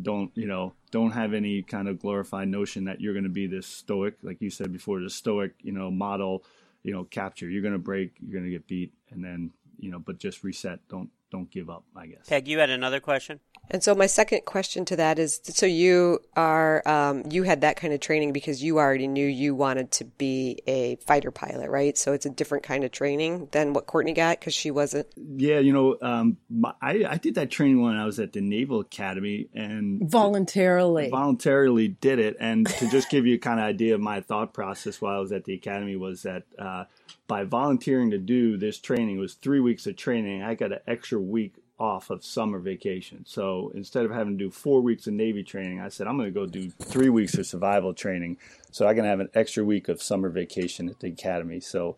[0.00, 0.74] Don't you know?
[0.90, 4.42] Don't have any kind of glorified notion that you're going to be this stoic, like
[4.42, 6.44] you said before, the stoic, you know, model,
[6.82, 7.48] you know, capture.
[7.48, 10.44] You're going to break, you're going to get beat, and then you know, but just
[10.44, 10.80] reset.
[10.88, 11.82] Don't don't give up.
[11.96, 12.28] I guess.
[12.28, 13.40] Peg, you had another question?
[13.70, 17.76] And so my second question to that is, so you are, um, you had that
[17.76, 21.96] kind of training because you already knew you wanted to be a fighter pilot, right?
[21.96, 25.06] So it's a different kind of training than what Courtney got because she wasn't.
[25.16, 28.40] Yeah, you know, um, my, I, I did that training when I was at the
[28.40, 31.08] Naval Academy and Voluntarily.
[31.08, 32.36] voluntarily did it.
[32.40, 35.20] And to just give you a kind of idea of my thought process while I
[35.20, 36.84] was at the academy was that uh,
[37.26, 40.42] by volunteering to do this training, it was three weeks of training.
[40.42, 43.24] I got an extra week off of summer vacation.
[43.26, 46.32] So instead of having to do four weeks of Navy training, I said I'm going
[46.32, 48.38] to go do three weeks of survival training,
[48.70, 51.60] so I can have an extra week of summer vacation at the academy.
[51.60, 51.96] So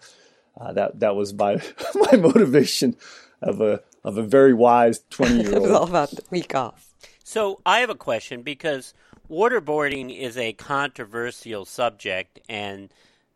[0.59, 1.61] uh, that that was my
[1.95, 2.97] my motivation
[3.43, 5.57] of a of a very wise twenty year old.
[5.57, 6.95] It was all about the week off.
[7.23, 8.95] So I have a question because
[9.31, 12.93] waterboarding is a controversial subject and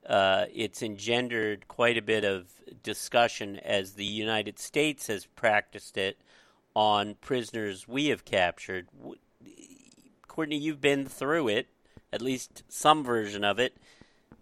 [0.08, 2.46] uh, it's engendered quite a bit of
[2.82, 6.18] discussion as the United States has practiced it
[6.74, 8.88] on prisoners we have captured.
[10.26, 11.66] Courtney, you've been through it,
[12.10, 13.76] at least some version of it.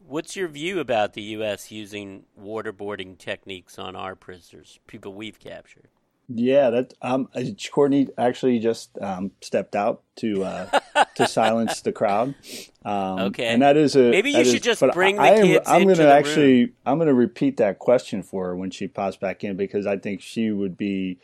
[0.07, 1.73] What's your view about the U.S.
[1.73, 5.89] using waterboarding techniques on our prisoners, people we've captured?
[6.29, 10.81] Yeah, that um, uh, Courtney actually just um, stepped out to uh,
[11.15, 12.35] to silence the crowd.
[12.85, 13.47] Um, Okay.
[13.47, 15.69] and that is a Maybe you should is- just bring the kids.
[15.69, 18.71] I, am- I'm gonna the actually I'm going to repeat that question for her when
[18.71, 21.19] she pops back in because I think she would be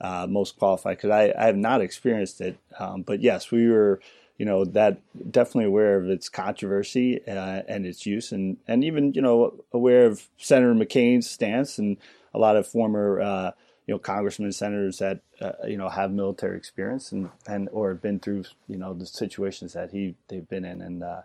[0.00, 2.58] uh, most qualified because I, I have not experienced it.
[2.80, 4.00] Um, but yes, we were
[4.38, 9.12] you know that definitely aware of its controversy uh, and its use and and even
[9.14, 11.96] you know aware of Senator McCain's stance and
[12.34, 13.50] a lot of former uh,
[13.88, 18.02] you know congressmen senators that uh, you know have military experience and and or have
[18.02, 21.22] been through you know the situations that he they've been in and uh,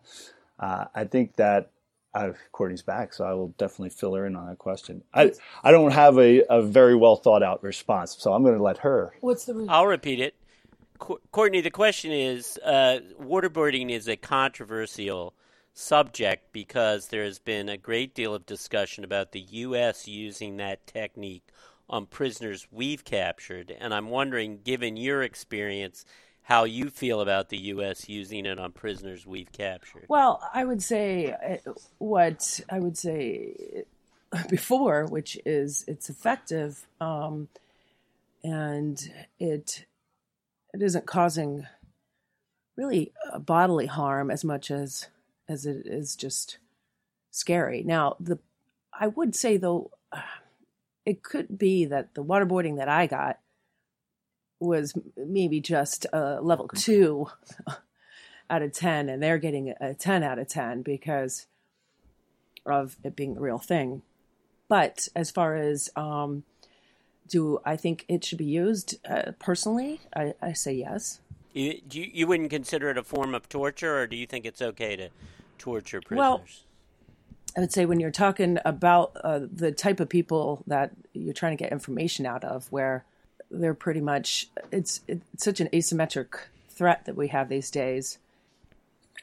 [0.60, 1.69] uh, I think that
[2.15, 5.04] I, Courtney's back, so I will definitely fill her in on that question.
[5.13, 8.63] I I don't have a, a very well thought out response, so I'm going to
[8.63, 9.13] let her.
[9.21, 10.36] What's the I'll repeat it.
[10.99, 15.34] Cour- Courtney, the question is uh, waterboarding is a controversial
[15.73, 20.08] subject because there has been a great deal of discussion about the U.S.
[20.08, 21.47] using that technique
[21.89, 23.76] on prisoners we've captured.
[23.78, 26.06] And I'm wondering, given your experience,
[26.43, 28.10] how you feel about the U.S.
[28.10, 30.06] using it on prisoners we've captured.
[30.10, 33.86] Well, I would say uh, what I would say
[34.50, 37.48] before, which is it's effective, um,
[38.43, 39.86] and it
[40.74, 41.65] it isn't causing
[42.76, 45.08] really uh, bodily harm as much as
[45.48, 46.58] as it is just
[47.32, 47.84] scary.
[47.84, 48.39] Now, the
[48.98, 49.91] I would say though,
[51.06, 53.39] it could be that the waterboarding that I got
[54.60, 57.28] was maybe just a level two
[58.50, 61.48] out of 10 and they're getting a 10 out of 10 because
[62.66, 64.02] of it being the real thing.
[64.70, 66.44] But as far as um,
[67.28, 70.02] do i think it should be used uh, personally?
[70.16, 71.20] I, I say yes.
[71.54, 74.62] You, you, you wouldn't consider it a form of torture, or do you think it's
[74.62, 75.10] okay to
[75.58, 76.18] torture prisoners?
[76.18, 76.44] Well,
[77.56, 81.56] i would say when you're talking about uh, the type of people that you're trying
[81.56, 83.06] to get information out of where
[83.54, 86.28] they're pretty much it's it's such an asymmetric
[86.74, 88.18] threat that we have these days.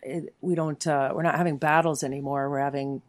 [0.02, 2.48] It, we don't uh, we're not having battles anymore.
[2.48, 3.02] We're having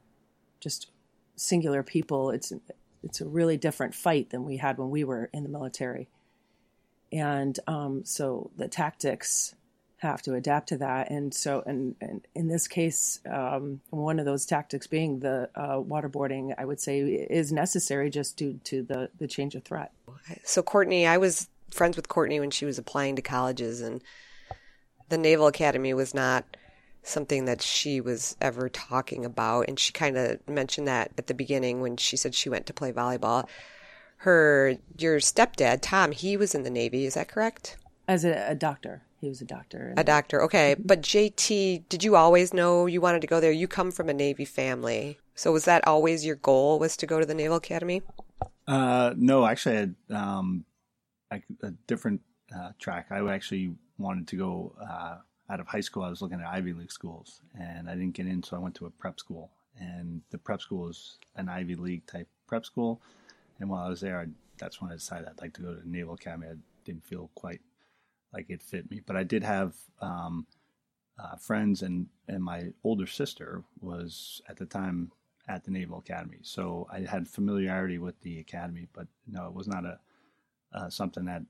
[0.60, 0.88] just
[1.36, 2.32] singular people.
[2.32, 2.52] It's
[3.04, 6.08] it's a really different fight than we had when we were in the military.
[7.12, 9.56] And um, so the tactics
[10.02, 14.26] have to adapt to that and so and, and in this case um, one of
[14.26, 19.10] those tactics being the uh, waterboarding i would say is necessary just due to the
[19.20, 19.92] the change of threat
[20.44, 24.02] So Courtney, I was friends with Courtney when she was applying to colleges, and
[25.10, 26.46] the Naval Academy was not
[27.04, 29.68] something that she was ever talking about.
[29.68, 32.74] And she kind of mentioned that at the beginning when she said she went to
[32.74, 33.48] play volleyball.
[34.18, 37.06] Her, your stepdad, Tom, he was in the Navy.
[37.06, 37.78] Is that correct?
[38.08, 39.94] as a, a doctor He was a doctor.
[39.98, 40.74] A doctor, okay.
[40.74, 40.88] Mm-hmm.
[40.88, 43.52] But JT, did you always know you wanted to go there?
[43.52, 45.20] You come from a Navy family.
[45.36, 48.02] So was that always your goal was to go to the Naval Academy?
[48.68, 50.66] Uh, no, actually, I had um,
[51.32, 52.22] I, a different
[52.56, 53.08] uh, track.
[53.12, 55.18] I actually wanted to go uh,
[55.52, 56.02] out of high school.
[56.02, 58.74] I was looking at Ivy League schools, and I didn't get in, so I went
[58.76, 59.52] to a prep school.
[59.80, 63.02] And the prep school is an Ivy League type prep school.
[63.60, 64.26] And while I was there, I,
[64.58, 66.48] that's when I decided I'd like to go to the Naval Academy.
[66.48, 66.56] I
[66.86, 67.62] didn't feel quite
[68.34, 70.48] like it fit me, but I did have um,
[71.20, 75.12] uh, friends, and and my older sister was at the time
[75.48, 78.88] at the Naval Academy, so I had familiarity with the academy.
[78.94, 80.00] But no, it was not a
[80.74, 81.44] uh, something that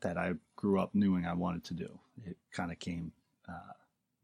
[0.00, 1.98] that I grew up knowing I wanted to do.
[2.24, 3.12] It kind of came
[3.48, 3.72] uh,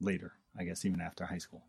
[0.01, 1.65] later, I guess, even after high school.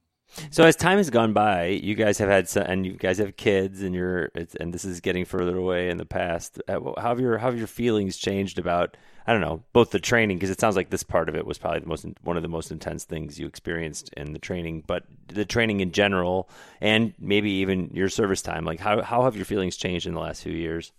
[0.50, 3.38] So as time has gone by, you guys have had some, and you guys have
[3.38, 6.60] kids, and you're and this is getting further away in the past.
[6.68, 8.98] Uh, How have your how have your feelings changed about
[9.28, 11.58] I don't know both the training because it sounds like this part of it was
[11.58, 15.04] probably the most one of the most intense things you experienced in the training, but
[15.28, 16.50] the training in general,
[16.82, 18.66] and maybe even your service time.
[18.66, 20.92] Like how how have your feelings changed in the last few years?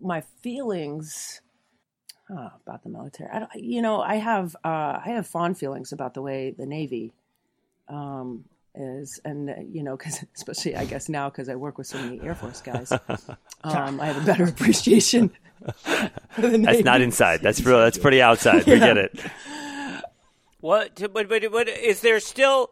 [0.00, 1.40] my feelings
[2.30, 3.30] oh, about the military.
[3.30, 6.66] I don't, you know, I have uh, I have fond feelings about the way the
[6.66, 7.12] Navy
[7.90, 11.86] um, is, and uh, you know, because especially I guess now because I work with
[11.86, 12.92] so many Air Force guys,
[13.64, 15.30] um, I have a better appreciation.
[16.30, 17.42] for the That's not inside.
[17.42, 17.80] That's real.
[17.80, 18.64] That's pretty outside.
[18.64, 19.20] We get it.
[20.60, 20.94] What?
[21.12, 22.70] But, but, but is there still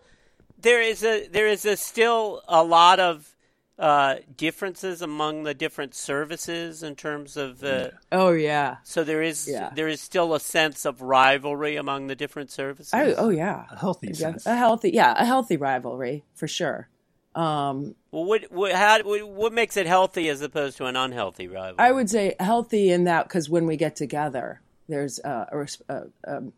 [0.61, 3.35] there is a there is a still a lot of
[3.79, 8.79] uh, differences among the different services in terms of uh, Oh yeah.
[8.83, 9.71] so there is Yeah.
[9.75, 12.93] there is still a sense of rivalry among the different services.
[12.93, 13.67] Oh, oh yeah.
[13.71, 14.47] A healthy Yeah, sense.
[14.47, 16.89] a healthy, yeah, a healthy rivalry for sure.
[17.35, 21.47] Um, Well, what what, how, what what makes it healthy as opposed to an unhealthy
[21.47, 21.77] rivalry?
[21.79, 26.03] I would say healthy in that because when we get together, there's uh, a, a,
[26.27, 26.53] um,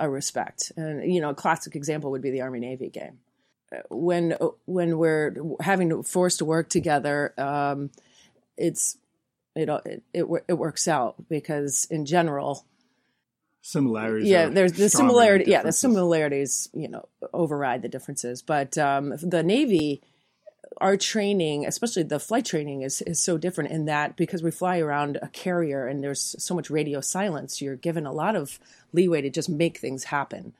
[0.00, 3.18] a respect, and you know, a classic example would be the Army Navy game.
[3.90, 7.90] When when we're having to forced to work together, um,
[8.56, 8.96] it's
[9.54, 12.64] it, it it it works out because in general,
[13.60, 14.28] Similarities.
[14.28, 15.50] yeah, there's the similarity.
[15.50, 18.40] Yeah, the similarities, you know, override the differences.
[18.40, 20.00] But um, the Navy,
[20.78, 24.78] our training, especially the flight training, is is so different in that because we fly
[24.78, 28.58] around a carrier and there's so much radio silence, you're given a lot of
[28.94, 30.54] leeway to just make things happen,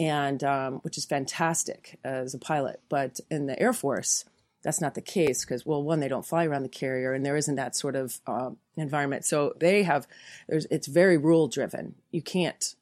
[0.00, 2.80] and um, which is fantastic as a pilot.
[2.88, 4.24] But in the Air Force.
[4.62, 7.36] That's not the case because, well, one, they don't fly around the carrier, and there
[7.36, 9.24] isn't that sort of um, environment.
[9.24, 10.06] So they have,
[10.50, 11.94] there's, it's very rule driven.
[12.10, 12.74] You can't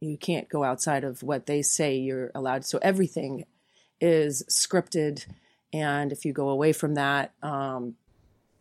[0.00, 2.64] you can't go outside of what they say you're allowed.
[2.64, 3.44] So everything
[4.00, 5.26] is scripted,
[5.72, 7.96] and if you go away from that, um,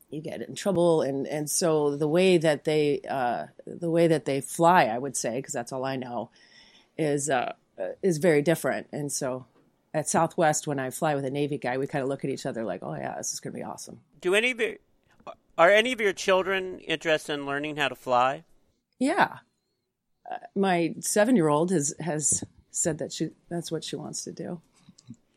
[0.10, 1.02] you get in trouble.
[1.02, 5.16] And and so the way that they uh, the way that they fly, I would
[5.16, 6.32] say, because that's all I know,
[6.98, 7.54] is uh,
[8.02, 8.88] is very different.
[8.92, 9.46] And so
[9.94, 12.46] at Southwest, when I fly with a Navy guy, we kind of look at each
[12.46, 14.02] other like, oh yeah, this is going to be awesome.
[14.22, 14.76] Do any of your
[15.58, 18.44] are any of your children interested in learning how to fly?
[19.00, 19.40] Yeah.
[20.30, 24.32] Uh, my seven year old has has said that she that's what she wants to
[24.32, 24.62] do.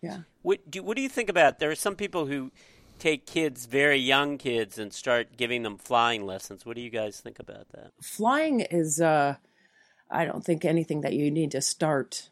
[0.03, 0.21] Yeah.
[0.43, 1.59] What do what do you think about?
[1.59, 2.51] There are some people who
[2.99, 6.67] take kids, very young kids, and start giving them flying lessons.
[6.67, 7.93] What do you guys think about that?
[8.03, 9.37] Flying is uh
[10.11, 12.31] I don't think anything that you need to start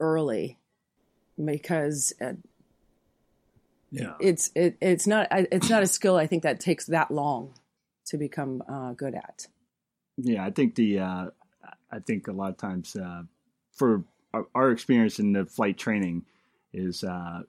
[0.00, 0.58] early
[1.42, 2.32] because uh,
[3.90, 4.14] Yeah.
[4.20, 7.54] it's it, it's not it's not a skill I think that takes that long
[8.06, 9.46] to become uh, good at.
[10.16, 11.26] Yeah, I think the uh,
[11.90, 13.22] I think a lot of times uh,
[13.72, 16.24] for our, our experience in the flight training
[16.72, 17.42] is uh,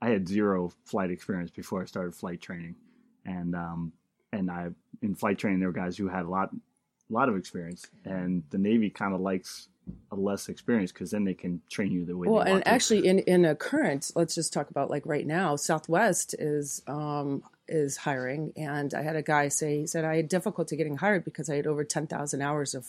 [0.00, 2.76] I had zero flight experience before I started flight training,
[3.24, 3.92] and um,
[4.32, 4.70] and I
[5.02, 6.50] in flight training there were guys who had a lot
[7.08, 9.68] a lot of experience, and the Navy kind of likes
[10.10, 12.28] a less experience because then they can train you the way.
[12.28, 12.68] Well, they and to.
[12.68, 15.56] actually, in in a current, let's just talk about like right now.
[15.56, 20.28] Southwest is um, is hiring, and I had a guy say he said I had
[20.28, 22.86] difficulty getting hired because I had over ten thousand hours of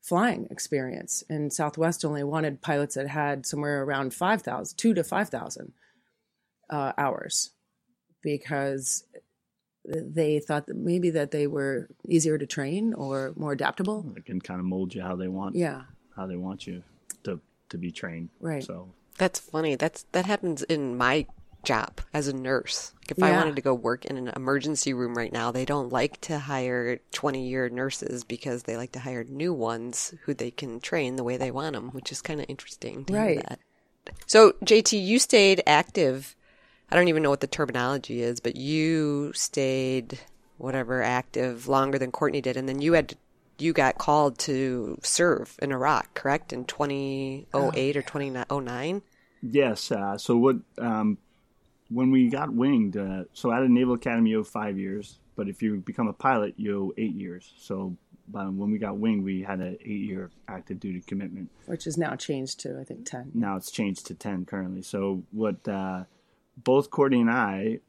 [0.00, 5.04] flying experience, and Southwest only wanted pilots that had somewhere around five thousand, two to
[5.04, 5.72] five thousand
[6.70, 7.50] uh, hours,
[8.22, 9.04] because
[9.84, 14.02] they thought that maybe that they were easier to train or more adaptable.
[14.14, 15.56] they can kind of mold you how they want.
[15.56, 15.82] Yeah,
[16.16, 16.82] how they want you
[17.24, 18.28] to to be trained.
[18.40, 18.62] Right.
[18.64, 19.74] So That's funny.
[19.76, 21.26] That's that happens in my
[21.62, 22.92] job as a nurse.
[23.02, 25.92] Like if I wanted to go work in an emergency room right now, they don't
[25.92, 30.80] like to hire 20-year nurses because they like to hire new ones who they can
[30.80, 33.32] train the way they want them, which is kind of interesting to Right.
[33.32, 33.58] hear that.
[34.26, 36.34] So, JT, you stayed active.
[36.90, 40.18] I don't even know what the terminology is, but you stayed
[40.58, 43.14] whatever active longer than Courtney did and then you had
[43.60, 46.52] you got called to serve in Iraq, correct?
[46.52, 49.02] In 2008 or 2009?
[49.42, 49.92] Yes.
[49.92, 50.56] Uh, so what?
[50.78, 51.18] Um,
[51.90, 55.48] when we got winged, uh, so at a Naval Academy, you owe five years, but
[55.48, 57.52] if you become a pilot, you owe eight years.
[57.58, 57.96] So
[58.34, 61.50] um, when we got winged, we had an eight-year active duty commitment.
[61.66, 63.32] which is now changed to I think ten.
[63.34, 64.82] Now it's changed to ten currently.
[64.82, 65.66] So what?
[65.66, 66.04] Uh,
[66.56, 67.80] both Courtney and I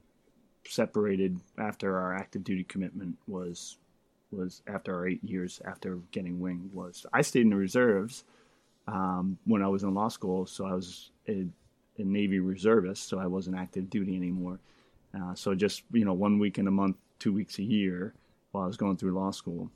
[0.65, 3.77] separated after our active duty commitment was
[4.31, 8.23] was after our eight years after getting winged was I stayed in the reserves
[8.87, 11.45] um, when I was in law school, so I was a,
[11.97, 14.59] a Navy reservist, so I wasn't active duty anymore.
[15.15, 18.13] Uh, so just you know, one week in a month, two weeks a year,
[18.51, 19.69] while I was going through law school,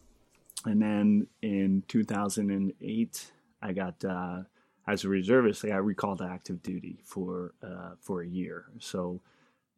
[0.66, 3.32] and then in 2008,
[3.62, 4.40] I got uh,
[4.88, 8.66] as a reservist, I got recalled to active duty for uh, for a year.
[8.80, 9.22] So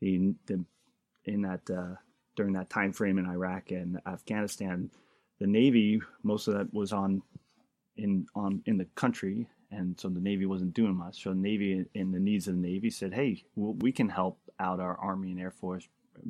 [0.01, 0.63] the, the
[1.25, 1.95] in that uh,
[2.35, 4.89] during that time frame in Iraq and Afghanistan,
[5.39, 7.21] the Navy most of that was on
[7.95, 11.23] in on in the country, and so the Navy wasn't doing much.
[11.23, 14.79] So the Navy and the needs of the Navy said, "Hey, we can help out
[14.79, 15.87] our Army and Air Force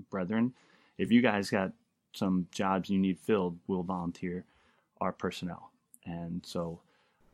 [0.10, 0.54] brethren.
[0.98, 1.72] If you guys got
[2.14, 4.46] some jobs you need filled, we'll volunteer
[5.02, 5.72] our personnel."
[6.06, 6.80] And so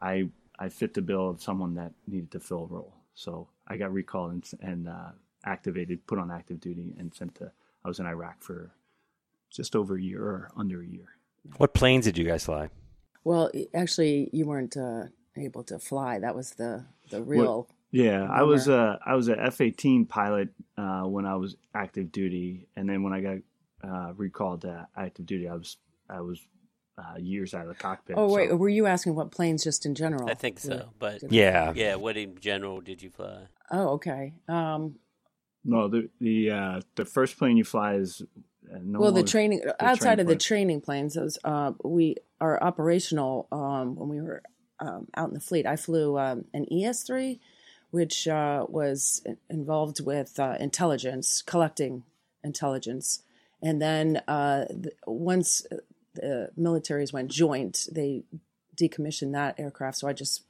[0.01, 0.29] I
[0.59, 2.93] I fit the bill of someone that needed to fill a role.
[3.15, 5.11] So I got recalled and, and uh,
[5.45, 7.51] activated, put on active duty, and sent to.
[7.85, 8.71] I was in Iraq for
[9.51, 11.17] just over a year or under a year.
[11.57, 12.69] What planes did you guys fly?
[13.23, 16.19] Well, actually, you weren't uh, able to fly.
[16.19, 17.67] That was the the real.
[17.91, 22.11] Yeah, I was a I was a F eighteen pilot uh, when I was active
[22.11, 23.37] duty, and then when I got
[23.83, 25.77] uh, recalled to active duty, I was
[26.09, 26.39] I was
[26.97, 28.15] uh, years out of the cockpit.
[28.17, 30.29] oh wait, so- were you asking what planes just in general?
[30.29, 31.73] I think so, but Yeah.
[31.75, 31.95] yeah.
[31.95, 33.43] What in general did you fly?
[33.71, 34.33] Oh, okay.
[34.47, 34.95] Um,
[35.65, 38.21] no, the the uh, the first plane you fly is
[38.71, 42.15] uh, no well, the longer- training outside training of the training planes, those uh, we
[42.41, 43.47] are operational.
[43.51, 44.43] Um, when we were
[44.79, 47.39] um, out in the fleet, I flew um, an ES three,
[47.91, 52.03] which uh, was involved with uh, intelligence, collecting
[52.43, 53.23] intelligence,
[53.61, 55.65] and then uh, th- once
[56.15, 58.23] the militaries went joint, they
[58.75, 59.97] decommissioned that aircraft.
[59.97, 60.43] So I just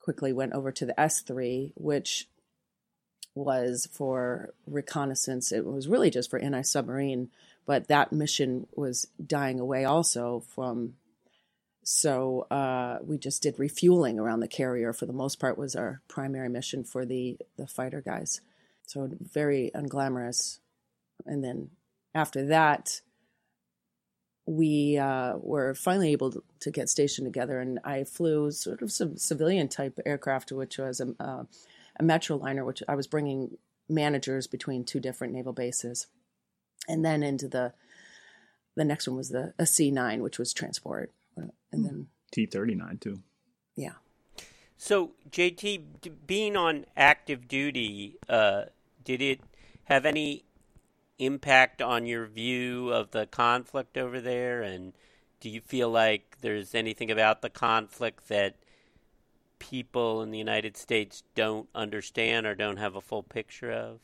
[0.00, 2.28] quickly went over to the S three, which
[3.34, 5.52] was for reconnaissance.
[5.52, 7.30] It was really just for anti submarine,
[7.66, 10.94] but that mission was dying away also from.
[11.82, 16.00] So uh, we just did refueling around the carrier for the most part was our
[16.08, 18.40] primary mission for the the fighter guys.
[18.86, 20.58] So very unglamorous,
[21.24, 21.70] and then
[22.14, 23.02] after that,
[24.46, 28.92] we uh, were finally able to, to get stationed together, and I flew sort of
[28.92, 31.44] some civilian type aircraft, which was a, uh,
[31.98, 36.06] a Metroliner, which I was bringing managers between two different naval bases,
[36.88, 37.72] and then into the
[38.76, 42.74] the next one was the a C nine, which was transport, and then T thirty
[42.74, 43.22] nine too.
[43.74, 43.94] yeah.
[44.78, 48.64] So JT, being on active duty, uh,
[49.02, 49.40] did it
[49.84, 50.44] have any
[51.18, 54.62] impact on your view of the conflict over there?
[54.62, 54.92] And
[55.40, 58.56] do you feel like there's anything about the conflict that
[59.58, 64.00] people in the United States don't understand or don't have a full picture of?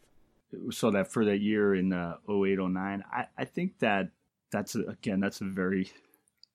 [0.71, 4.11] so that for that year in uh, 08, 09, I, I think that
[4.51, 5.91] that's again that's a very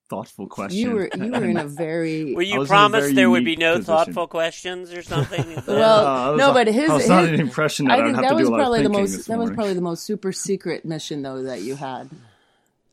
[0.09, 0.79] thoughtful question.
[0.79, 3.73] You were you were in a very Were you was promised there would be no
[3.77, 3.85] position.
[3.93, 5.61] thoughtful questions or something?
[5.67, 8.01] Well, Uh, I was- no, but his- I was under his- the impression that I,
[8.01, 9.81] I think that was do a lot probably the most this that was probably the
[9.81, 12.09] most super secret mission though that you had.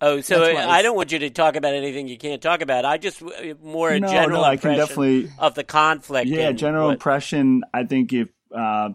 [0.01, 2.85] Oh, so That's I don't want you to talk about anything you can't talk about.
[2.85, 6.27] I just uh, more a No, general no, I can definitely- of the conflict.
[6.29, 8.91] yeah and general what- impression i think if uh,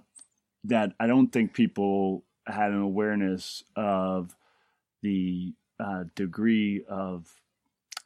[0.66, 4.36] that i don't think people had an awareness of
[5.02, 7.26] the uh, degree of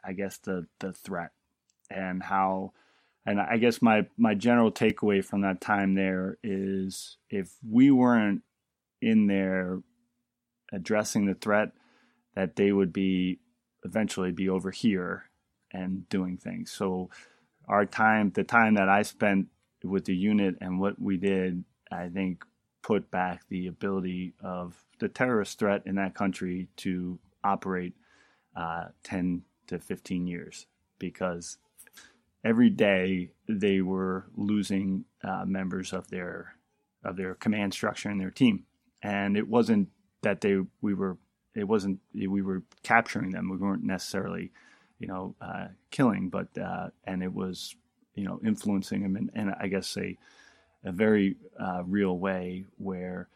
[0.06, 1.32] i guess the the threat
[1.89, 2.72] and how
[3.26, 8.41] and i guess my my general takeaway from that time there is if we weren't
[9.01, 9.82] in there
[10.72, 11.72] addressing the threat
[12.36, 13.39] that they would be
[13.86, 15.26] eventually be over here
[15.72, 16.72] and doing things.
[16.72, 17.10] So
[17.68, 19.47] our time, the time that I spent
[19.84, 22.43] with the unit and what we did, I think
[22.82, 27.93] put back the ability of the terrorist threat in that country to operate
[28.56, 30.68] uh, 10 to 15 years
[30.99, 31.57] because
[32.43, 36.55] every day they were losing uh, members of their
[37.03, 38.66] of their command structure and their team.
[39.01, 39.89] And it wasn't
[40.22, 41.18] that they we were
[41.55, 43.49] it wasn't we were capturing them.
[43.49, 44.51] We weren't necessarily
[44.99, 47.76] you know, uh, killing, but uh, and it was,
[48.16, 50.18] you know, influencing him in, in I guess a
[50.86, 53.28] a very uh, real way where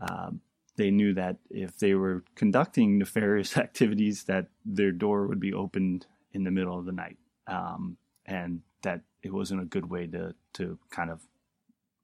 [0.00, 0.40] um,
[0.76, 6.06] they knew that if they were conducting nefarious activities, that their door would be opened
[6.32, 7.16] in the middle of the night,
[7.46, 11.20] um, and that it wasn't a good way to to kind of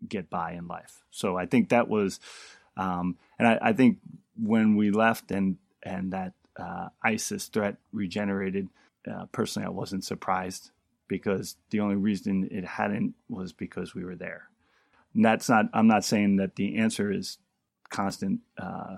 [0.08, 1.04] get by in life.
[1.10, 2.18] So I think that was,
[2.76, 3.98] um, and I, I, think
[4.36, 8.68] when we left and and that uh, ISIS threat regenerated,
[9.10, 10.70] uh, personally, I wasn't surprised
[11.08, 14.48] because the only reason it hadn't was because we were there.
[15.14, 15.66] And that's not.
[15.72, 17.38] I'm not saying that the answer is
[17.92, 18.96] constant uh,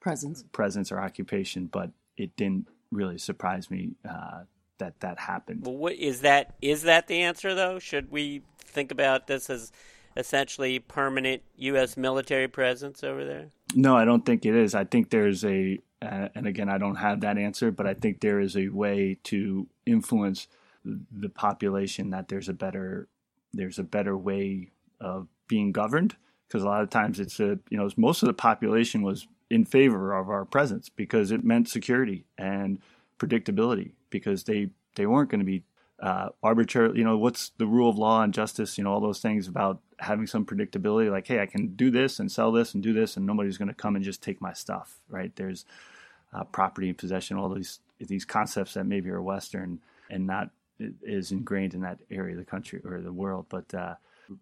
[0.00, 4.42] presence, presence or occupation, but it didn't really surprise me uh,
[4.78, 5.64] that that happened.
[5.64, 6.54] Well, what is that?
[6.60, 7.78] Is that the answer though?
[7.78, 9.72] Should we think about this as
[10.16, 11.96] essentially permanent U.S.
[11.96, 13.46] military presence over there?
[13.74, 14.74] No, I don't think it is.
[14.74, 18.20] I think there's a, uh, and again, I don't have that answer, but I think
[18.20, 20.48] there is a way to influence
[20.84, 23.08] the population that there's a better
[23.52, 24.70] there's a better way
[25.00, 26.14] of being governed
[26.46, 29.64] because a lot of times it's a you know most of the population was in
[29.64, 32.78] favor of our presence because it meant security and
[33.18, 35.62] predictability because they they weren't going to be
[36.00, 36.98] uh, arbitrary.
[36.98, 38.76] You know, what's the rule of law and justice?
[38.76, 41.10] You know, all those things about having some predictability.
[41.10, 43.68] Like, hey, I can do this and sell this and do this, and nobody's going
[43.68, 45.00] to come and just take my stuff.
[45.08, 45.34] Right?
[45.36, 45.64] There's
[46.32, 49.80] uh, property and possession, all these these concepts that maybe are Western
[50.10, 53.46] and not is ingrained in that area of the country or the world.
[53.48, 53.94] But uh,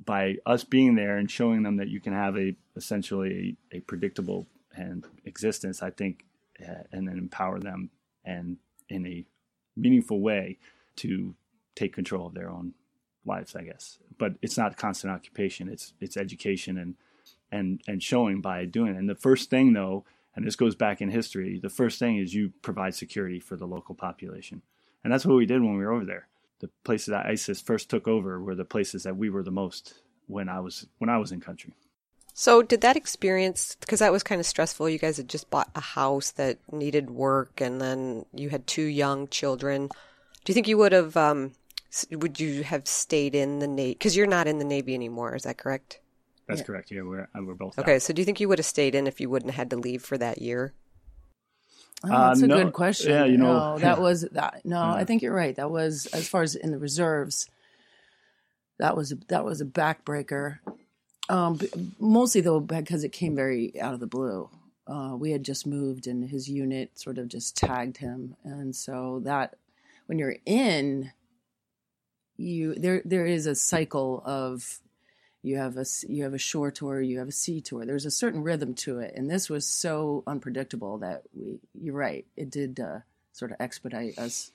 [0.04, 3.80] by us being there and showing them that you can have a essentially a, a
[3.80, 6.24] predictable and existence, I think,
[6.60, 7.90] uh, and then empower them
[8.24, 8.56] and
[8.88, 9.24] in a
[9.76, 10.58] meaningful way
[10.96, 11.34] to
[11.74, 12.74] take control of their own
[13.24, 13.98] lives, I guess.
[14.18, 16.94] But it's not constant occupation; it's it's education and
[17.50, 18.98] and and showing by doing it.
[18.98, 20.04] And the first thing, though,
[20.34, 23.66] and this goes back in history, the first thing is you provide security for the
[23.66, 24.62] local population,
[25.02, 26.28] and that's what we did when we were over there.
[26.60, 29.94] The places that ISIS first took over were the places that we were the most
[30.26, 31.74] when I was when I was in country.
[32.36, 35.70] So, did that experience, because that was kind of stressful, you guys had just bought
[35.76, 39.86] a house that needed work and then you had two young children.
[39.86, 41.52] Do you think you would have, um,
[42.10, 43.92] would you have stayed in the Navy?
[43.92, 46.00] Because you're not in the Navy anymore, is that correct?
[46.48, 46.66] That's yeah.
[46.66, 46.90] correct.
[46.90, 47.78] Yeah, we're, we're both.
[47.78, 48.02] Okay, out.
[48.02, 49.76] so do you think you would have stayed in if you wouldn't have had to
[49.76, 50.74] leave for that year?
[52.02, 53.10] Oh, that's uh, a good question.
[53.10, 54.62] Yeah, you know, no, that was that.
[54.64, 54.94] No, yeah.
[54.94, 55.54] I think you're right.
[55.56, 57.48] That was as far as in the reserves.
[58.78, 60.58] That was that was a backbreaker.
[61.28, 61.58] Um,
[61.98, 64.50] mostly though because it came very out of the blue.
[64.86, 69.22] Uh, we had just moved, and his unit sort of just tagged him, and so
[69.24, 69.56] that
[70.06, 71.10] when you're in,
[72.36, 74.80] you there there is a cycle of
[75.44, 77.84] you have a you have a shore tour, you have a sea tour.
[77.86, 81.60] There's a certain rhythm to it, and this was so unpredictable that we.
[81.74, 83.00] You're right, it did uh,
[83.32, 84.52] sort of expedite us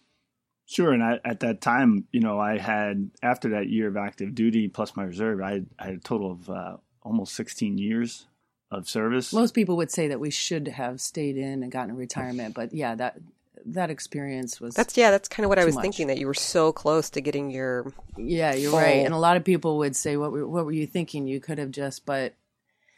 [0.69, 4.35] Sure, and I, at that time, you know, I had after that year of active
[4.35, 8.27] duty plus my reserve, I, I had a total of uh, almost 16 years
[8.69, 9.33] of service.
[9.33, 12.71] Most people would say that we should have stayed in and gotten a retirement, but
[12.71, 13.17] yeah, that
[13.65, 15.83] that experience was that's yeah, that's kind of what I was much.
[15.83, 18.79] thinking that you were so close to getting your yeah, you're full.
[18.79, 19.05] right.
[19.05, 21.27] And a lot of people would say, "What were, what were you thinking?
[21.27, 22.35] You could have just," but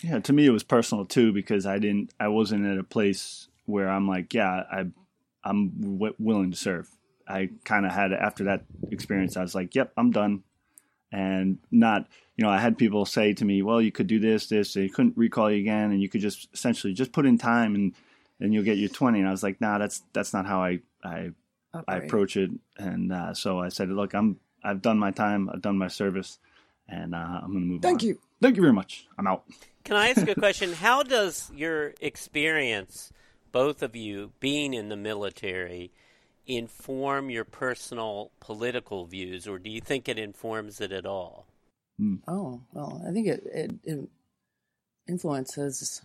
[0.03, 3.47] yeah, to me it was personal too because I didn't, I wasn't at a place
[3.66, 4.86] where I'm like, yeah, I,
[5.43, 6.89] I'm w- willing to serve
[7.32, 10.43] I kind of had after that experience, I was like, "Yep, I'm done,"
[11.12, 14.47] and not, you know, I had people say to me, "Well, you could do this,
[14.47, 17.76] this," they couldn't recall you again, and you could just essentially just put in time
[17.76, 17.93] and
[18.42, 19.20] and you'll get your 20.
[19.20, 21.32] And I was like, "Nah, that's that's not how I I
[21.88, 25.62] I approach it." And uh, so I said, "Look, I'm I've done my time, I've
[25.62, 26.39] done my service,
[26.89, 27.82] and uh, I'm going to move on.
[27.82, 28.20] Thank on." you.
[28.42, 29.08] Thank you very much.
[29.18, 29.44] I'm out.
[29.84, 30.74] Can I ask a question?
[30.88, 33.12] How does your experience,
[33.52, 35.92] both of you being in the military,
[36.48, 41.46] inform your personal political views, or do you think it informs it at all?
[41.98, 42.16] Hmm.
[42.28, 44.10] Oh well, I think it it, it
[45.08, 46.02] influences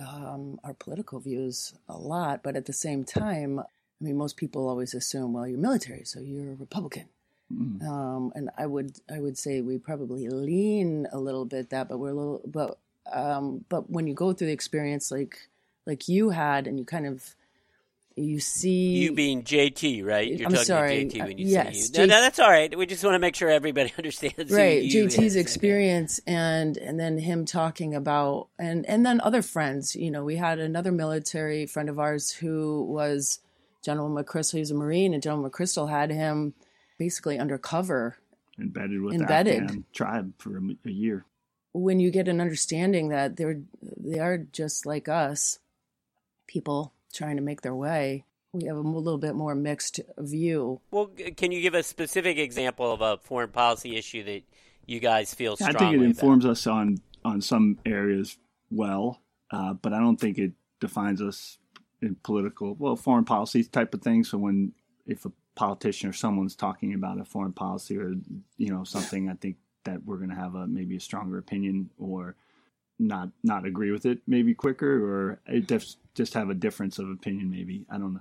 [0.00, 3.64] um, our political views a lot, but at the same time, I
[4.04, 7.06] mean, most people always assume, well, you're military, so you're a Republican.
[7.52, 7.82] Mm.
[7.86, 11.98] Um, and I would I would say we probably lean a little bit that, but
[11.98, 12.78] we're a little but
[13.10, 15.48] um, but when you go through the experience like
[15.86, 17.34] like you had, and you kind of
[18.18, 20.28] you see you being JT, right?
[20.28, 21.04] You're I'm talking sorry.
[21.06, 22.06] to JT when you uh, yes, say you.
[22.06, 22.76] No, no, that's all right.
[22.76, 24.52] We just want to make sure everybody understands.
[24.52, 25.36] Right, JT's is.
[25.36, 29.94] experience and and then him talking about and and then other friends.
[29.94, 33.40] You know, we had another military friend of ours who was
[33.82, 34.54] General McChrystal.
[34.54, 36.54] He was a Marine, and General McChrystal had him
[36.98, 38.18] basically undercover,
[38.58, 39.68] embedded with embedded.
[39.68, 41.24] the tribe for a, a year.
[41.72, 45.58] When you get an understanding that they're they are just like us,
[46.46, 50.80] people trying to make their way, we have a little bit more mixed view.
[50.90, 54.42] Well, can you give a specific example of a foreign policy issue that
[54.86, 56.52] you guys feel strongly I think it informs about?
[56.52, 58.38] us on on some areas
[58.70, 61.58] well, uh, but I don't think it defines us
[62.00, 64.30] in political, well, foreign policy type of things.
[64.30, 64.72] So when
[65.06, 68.14] if a politician or someone's talking about a foreign policy or
[68.56, 71.90] you know something, I think that we're going to have a maybe a stronger opinion
[71.98, 72.36] or
[72.98, 77.50] not not agree with it maybe quicker or just just have a difference of opinion
[77.50, 78.20] maybe I don't know.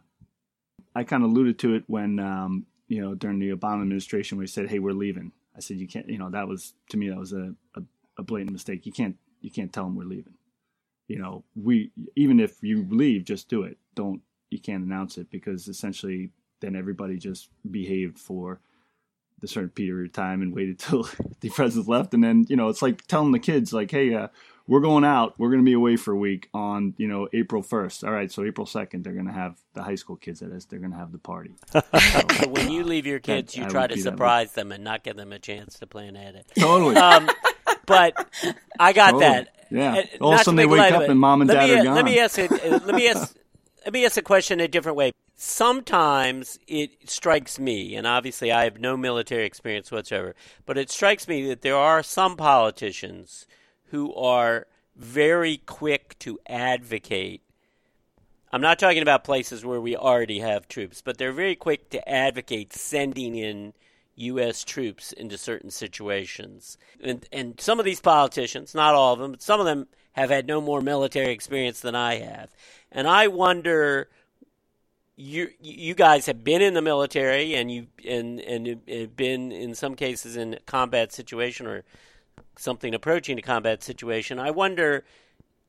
[0.98, 4.48] I kind of alluded to it when um, you know during the Obama administration he
[4.48, 7.20] said, "Hey, we're leaving." I said, "You can't." You know, that was to me that
[7.20, 7.82] was a, a,
[8.18, 8.88] a blatant mistake.
[8.88, 10.34] You can't you can't tell them we're leaving.
[11.08, 13.78] You know, we even if you leave, just do it.
[13.94, 18.60] Don't you can't announce it because essentially then everybody just behaved for
[19.40, 21.08] the certain period of time and waited till
[21.42, 24.28] the president left, and then you know it's like telling the kids like, "Hey, uh,
[24.68, 25.34] we're going out.
[25.38, 28.04] We're going to be away for a week on you know April first.
[28.04, 30.66] All right, so April second, they're going to have the high school kids at us.
[30.66, 31.56] They're going to have the party.
[31.72, 35.32] so when you leave your kids, you try to surprise them and not give them
[35.32, 36.46] a chance to plan at it.
[36.60, 36.98] Totally.
[36.98, 37.30] Um,
[37.86, 38.14] but
[38.80, 39.24] I got Totally.
[39.24, 39.50] that.
[39.72, 39.94] Yeah.
[39.96, 41.84] Uh, All of a sudden they wake up and mom and let dad me, are
[41.84, 41.96] gone.
[41.96, 42.52] Let me ask it.
[42.52, 43.36] uh, let me ask.
[43.86, 45.14] Let me ask a question a different way.
[45.40, 50.34] Sometimes it strikes me, and obviously I have no military experience whatsoever,
[50.66, 53.46] but it strikes me that there are some politicians
[53.92, 54.66] who are
[54.96, 57.44] very quick to advocate.
[58.52, 62.10] I'm not talking about places where we already have troops, but they're very quick to
[62.10, 63.74] advocate sending in
[64.16, 64.64] U.S.
[64.64, 66.80] troops into certain situations.
[67.00, 70.32] And, and some of these politicians, not all of them, but some of them have
[70.32, 72.50] had no more military experience than I have.
[72.92, 74.10] And I wonder
[75.18, 79.96] you you guys have been in the military and you and and been in some
[79.96, 81.84] cases in a combat situation or
[82.56, 84.40] something approaching a combat situation.
[84.40, 85.04] I wonder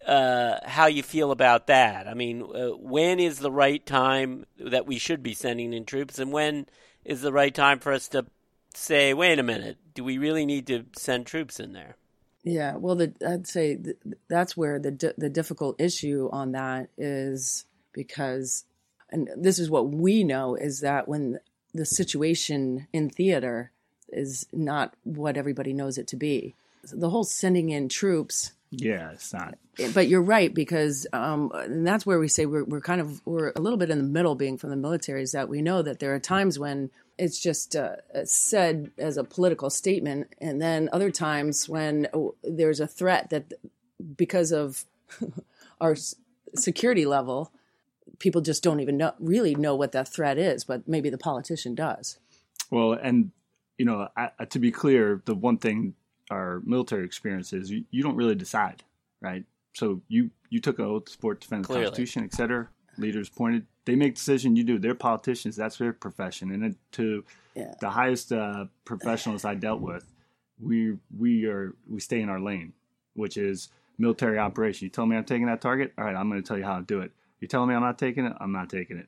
[0.06, 2.06] uh, how you feel about that.
[2.06, 6.18] I mean, uh, when is the right time that we should be sending in troops,
[6.18, 6.66] and when
[7.04, 8.26] is the right time for us to
[8.74, 11.96] say, "Wait a minute, do we really need to send troops in there?"
[12.44, 13.96] Yeah, well, the, I'd say th-
[14.28, 18.64] that's where the the difficult issue on that is because,
[19.10, 21.40] and this is what we know is that when
[21.74, 23.70] the situation in theater
[24.08, 26.54] is not what everybody knows it to be,
[26.92, 28.52] the whole sending in troops.
[28.70, 29.56] yeah, it's not.
[29.94, 33.52] But you're right because, um, and that's where we say we're we're kind of we're
[33.54, 36.00] a little bit in the middle, being from the military, is that we know that
[36.00, 41.10] there are times when it's just uh, said as a political statement, and then other
[41.10, 43.52] times when oh, there's a threat that
[44.16, 44.84] because of
[45.80, 45.96] our
[46.54, 47.52] security level,
[48.18, 51.74] people just don't even know really know what that threat is, but maybe the politician
[51.74, 52.18] does.
[52.70, 53.30] Well, and
[53.76, 55.94] you know, I, I- to be clear, the one thing
[56.30, 58.82] our military experience is you, you don't really decide,
[59.20, 59.44] right?
[59.74, 62.68] So you you took an oath to support, defend the Constitution, et cetera.
[62.96, 63.66] Leaders pointed.
[63.84, 64.56] They make decision.
[64.56, 64.78] You do.
[64.78, 65.54] They're politicians.
[65.56, 66.50] That's their profession.
[66.50, 67.74] And it, to Yeah.
[67.80, 70.04] the highest uh, professionals I dealt with,
[70.60, 72.72] we we are we stay in our lane,
[73.14, 74.86] which is military operation.
[74.86, 75.92] You tell me I'm taking that target.
[75.96, 77.12] All right, I'm going to tell you how to do it.
[77.40, 78.32] You telling me I'm not taking it.
[78.40, 79.06] I'm not taking it.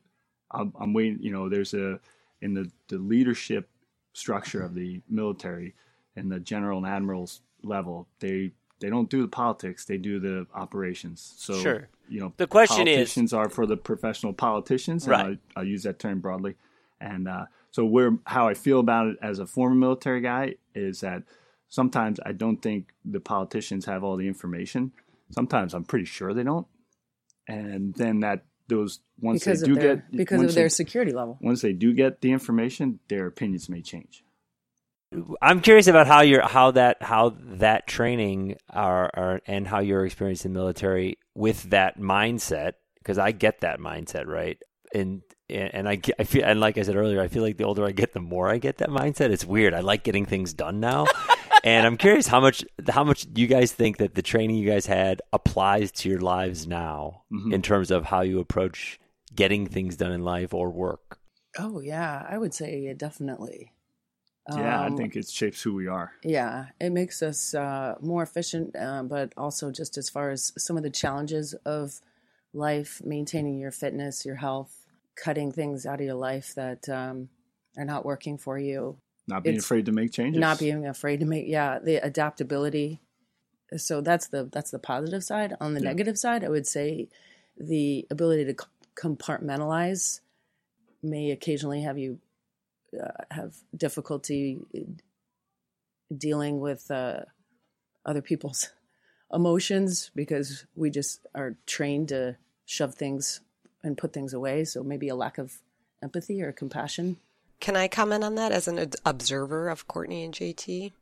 [0.51, 1.19] I'm, I'm waiting.
[1.21, 2.01] You know, there's a
[2.41, 3.69] in the the leadership
[4.13, 5.75] structure of the military
[6.17, 8.07] and the general and admirals level.
[8.21, 9.85] They they don't do the politics.
[9.85, 11.35] They do the operations.
[11.39, 11.89] So Sure.
[12.09, 15.05] you know, The question is- politicians are for the professional politicians.
[15.05, 15.39] and Right.
[15.57, 16.57] I, I'll use that term broadly.
[17.01, 21.01] And uh, so, where how I feel about it as a former military guy is
[21.01, 21.23] that
[21.69, 24.93] sometimes I don't think the politicians have all the information.
[25.31, 26.67] Sometimes I'm pretty sure they don't.
[27.51, 31.13] And then that those once because they do their get because of their they, security
[31.13, 31.39] level.
[31.41, 34.25] once they do get the information, their opinions may change.
[35.43, 40.07] I'm curious about how your how that how that training are, are and how your
[40.07, 44.57] experience in the military with that mindset because I get that mindset right
[44.95, 47.65] and and I get- I feel and like I said earlier I feel like the
[47.65, 50.53] older I get the more I get that mindset it's weird I like getting things
[50.53, 51.07] done now
[51.65, 54.87] and I'm curious how much how much you guys think that the training you guys
[54.87, 57.53] had applies to your lives now Mhm.
[57.53, 58.99] in terms of how you approach
[59.35, 61.19] getting things done in life or work
[61.59, 63.73] Oh yeah, I would say definitely.
[64.49, 66.13] yeah, I Um, think it shapes who we are.
[66.25, 70.77] Yeah, it makes us uh, more efficient, uh, but also just as far as some
[70.77, 72.01] of the challenges of
[72.53, 74.87] life, maintaining your fitness, your health,
[75.17, 77.29] cutting things out of your life that um,
[77.77, 78.97] are not working for you,
[79.31, 80.41] Not being afraid to make changes.
[80.41, 83.01] not being afraid to make yeah the adaptability.
[83.77, 85.55] So that's the that's the positive side.
[85.61, 85.91] On the Yeah.
[85.91, 87.09] negative side, I would say
[87.57, 88.55] the ability to
[88.95, 90.21] compartmentalize
[91.03, 92.19] may occasionally have you
[93.01, 94.59] uh, have difficulty
[96.15, 97.21] dealing with uh,
[98.05, 98.71] other people's
[99.33, 103.41] emotions because we just are trained to shove things
[103.83, 104.65] and put things away.
[104.65, 105.59] So maybe a lack of
[106.03, 107.17] empathy or compassion.
[107.61, 110.93] Can I comment on that as an observer of Courtney and JT?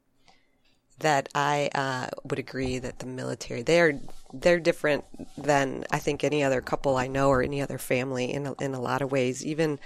[0.98, 4.00] That I uh, would agree that the military they're
[4.32, 5.04] they're different
[5.36, 8.74] than I think any other couple I know or any other family in a, in
[8.74, 9.46] a lot of ways.
[9.46, 9.78] Even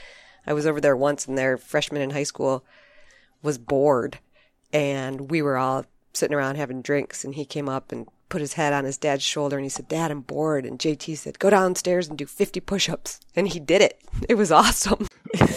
[0.46, 2.64] I was over there once, and their freshman in high school
[3.42, 4.20] was bored,
[4.72, 8.54] and we were all sitting around having drinks, and he came up and put his
[8.54, 10.64] head on his dad's shoulder and he said, Dad, I'm bored.
[10.64, 13.20] And JT said, Go downstairs and do 50 push ups.
[13.36, 14.00] And he did it.
[14.28, 15.08] It was awesome.
[15.34, 15.48] I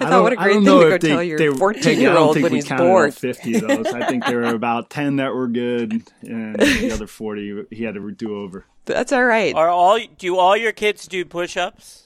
[0.00, 3.14] thought, what a great thing to go tell your 14 year old when he's bored.
[3.14, 3.86] 50 of those.
[3.86, 7.94] I think there were about 10 that were good, and the other 40 he had
[7.94, 8.64] to do over.
[8.86, 9.54] That's all right.
[9.54, 12.05] Are all do all your kids do push ups?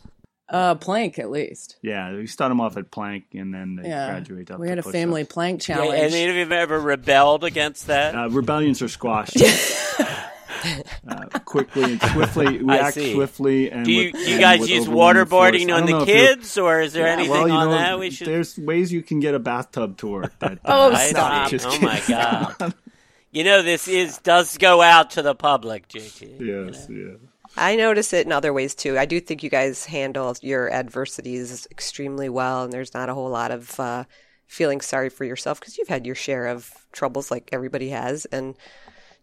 [0.51, 1.77] Uh, plank at least.
[1.81, 4.11] Yeah, we start them off at plank, and then they Yeah.
[4.11, 4.59] graduate up.
[4.59, 4.93] We to had a push-ups.
[4.99, 5.95] family plank challenge.
[5.95, 8.17] and any of you ever rebelled against that?
[8.17, 9.37] Uh, rebellions are squashed
[11.09, 12.59] uh, quickly and swiftly.
[12.65, 13.15] We I act see.
[13.15, 13.71] swiftly.
[13.71, 16.27] And do you, with, you and guys with use waterboarding on the know if you're-
[16.27, 18.27] kids, or is there Yeah, anything well, on know, that we should?
[18.27, 20.39] There's ways you can get a bathtub to work.
[20.41, 21.47] That, Oh, uh, I stop.
[21.49, 21.51] see.
[21.59, 22.75] Just Oh my god!
[23.31, 26.41] you know this is does go out to the public, JT.
[26.41, 27.15] Yes, yeah.
[27.57, 28.99] I notice it in other ways too.
[28.99, 33.31] I do think you guys handle your adversities extremely well, and there's not a whole
[33.31, 34.05] lot of uh,
[34.47, 38.57] feeling sorry for yourself because you've had your share of troubles like everybody has, and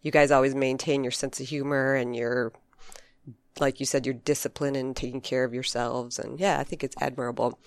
[0.01, 2.53] you guys always maintain your sense of humor and your,
[3.59, 6.19] like you said, your discipline and taking care of yourselves.
[6.19, 7.59] And yeah, I think it's admirable.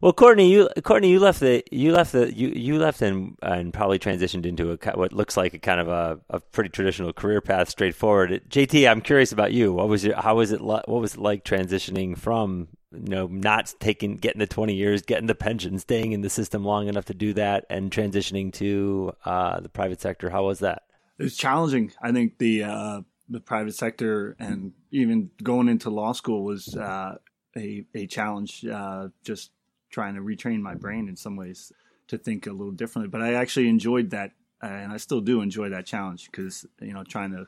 [0.00, 3.72] Well, Courtney, you Courtney, you left the you left the you you left and and
[3.72, 7.40] probably transitioned into a what looks like a kind of a, a pretty traditional career
[7.40, 8.42] path, straightforward.
[8.48, 9.72] JT, I'm curious about you.
[9.72, 13.74] What was your how was it what was it like transitioning from you know not
[13.80, 17.14] taking getting the 20 years, getting the pension, staying in the system long enough to
[17.14, 20.30] do that, and transitioning to uh, the private sector?
[20.30, 20.82] How was that?
[21.18, 21.92] It was challenging.
[22.02, 27.16] I think the uh, the private sector and even going into law school was uh,
[27.56, 28.64] a a challenge.
[28.64, 29.50] Uh, just
[29.94, 31.72] trying to retrain my brain in some ways
[32.08, 33.08] to think a little differently.
[33.08, 34.32] But I actually enjoyed that,
[34.62, 37.46] uh, and I still do enjoy that challenge because you know trying to.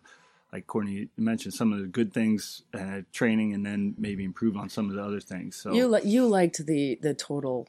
[0.53, 4.71] Like Courtney mentioned, some of the good things, uh, training, and then maybe improve on
[4.71, 5.57] some of the other things.
[5.57, 7.67] So You li- you liked the the total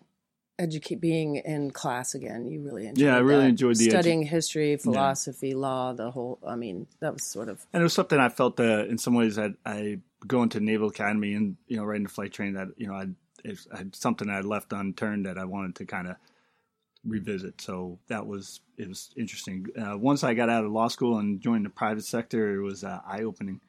[0.59, 2.45] educate being in class again.
[2.47, 3.05] You really enjoyed.
[3.05, 3.49] Yeah, I really that.
[3.49, 6.38] enjoyed the edu- studying history, philosophy, law, the whole.
[6.47, 9.15] I mean, that was sort of and it was something I felt uh, in some
[9.15, 12.69] ways that I go into Naval Academy and you know right into flight training that
[12.78, 13.07] you know I
[13.47, 16.15] it's something I left unturned that I wanted to kind of
[17.05, 17.61] revisit.
[17.61, 19.67] So that was it was interesting.
[19.79, 22.83] Uh, once I got out of law school and joined the private sector, it was
[22.83, 23.61] uh, eye opening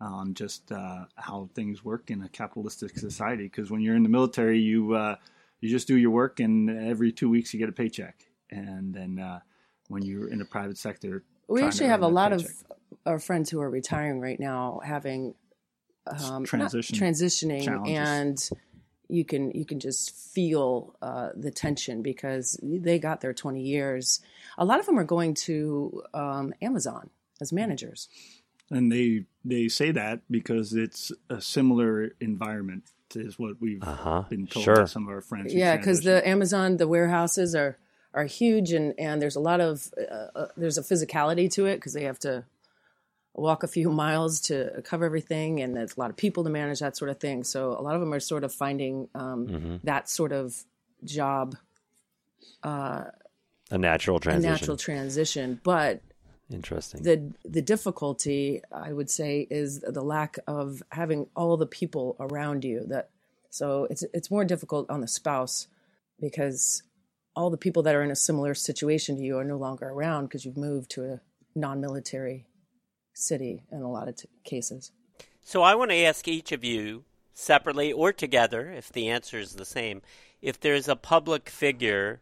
[0.00, 3.44] on just uh, how things work in a capitalistic society.
[3.44, 5.16] Because when you're in the military, you uh,
[5.60, 8.24] you just do your work, and every two weeks you get a paycheck.
[8.50, 9.40] And then uh,
[9.88, 12.50] when you're in the private sector, We actually have a lot paycheck.
[12.50, 12.76] of
[13.06, 15.34] our friends who are retiring right now having
[16.06, 17.98] um, Transition transitioning, challenges.
[17.98, 18.50] and
[19.12, 24.20] you can you can just feel uh, the tension because they got their twenty years.
[24.58, 27.10] A lot of them are going to um, Amazon
[27.40, 28.08] as managers.
[28.70, 32.84] and they they say that because it's a similar environment
[33.14, 34.22] is what we've Uh-huh.
[34.30, 34.76] been told Sure.
[34.76, 35.52] by some of our friends.
[35.52, 37.76] Yeah, because the Amazon, the warehouses are
[38.14, 41.76] are huge, and and there's a lot of uh, uh, there's a physicality to it
[41.76, 42.44] because they have to
[43.34, 46.80] walk a few miles to cover everything, and there's a lot of people to manage
[46.80, 47.44] that sort of thing.
[47.44, 49.76] So a lot of them are sort of finding um, Mm-hmm.
[49.84, 50.64] that sort of
[51.04, 51.56] job
[52.62, 56.00] A natural transition a natural transition, but
[56.50, 57.02] Interesting.
[57.02, 62.64] the the difficulty I would say is the lack of having all the people around
[62.64, 63.08] you that
[63.50, 65.66] so it's it's more difficult on the spouse
[66.20, 66.82] because
[67.34, 70.24] all the people that are in a similar situation to you are no longer around
[70.26, 71.20] because you've moved to a
[71.54, 72.44] non-military
[73.14, 74.92] city in a lot of t- cases.
[75.44, 77.04] So I want to ask each of you
[77.34, 80.02] separately or together, if the answer is the same,
[80.40, 82.20] if there's a public figure,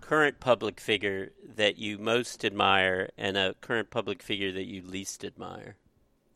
[0.00, 5.24] current public figure that you most admire, and a current public figure that you least
[5.24, 5.76] admire.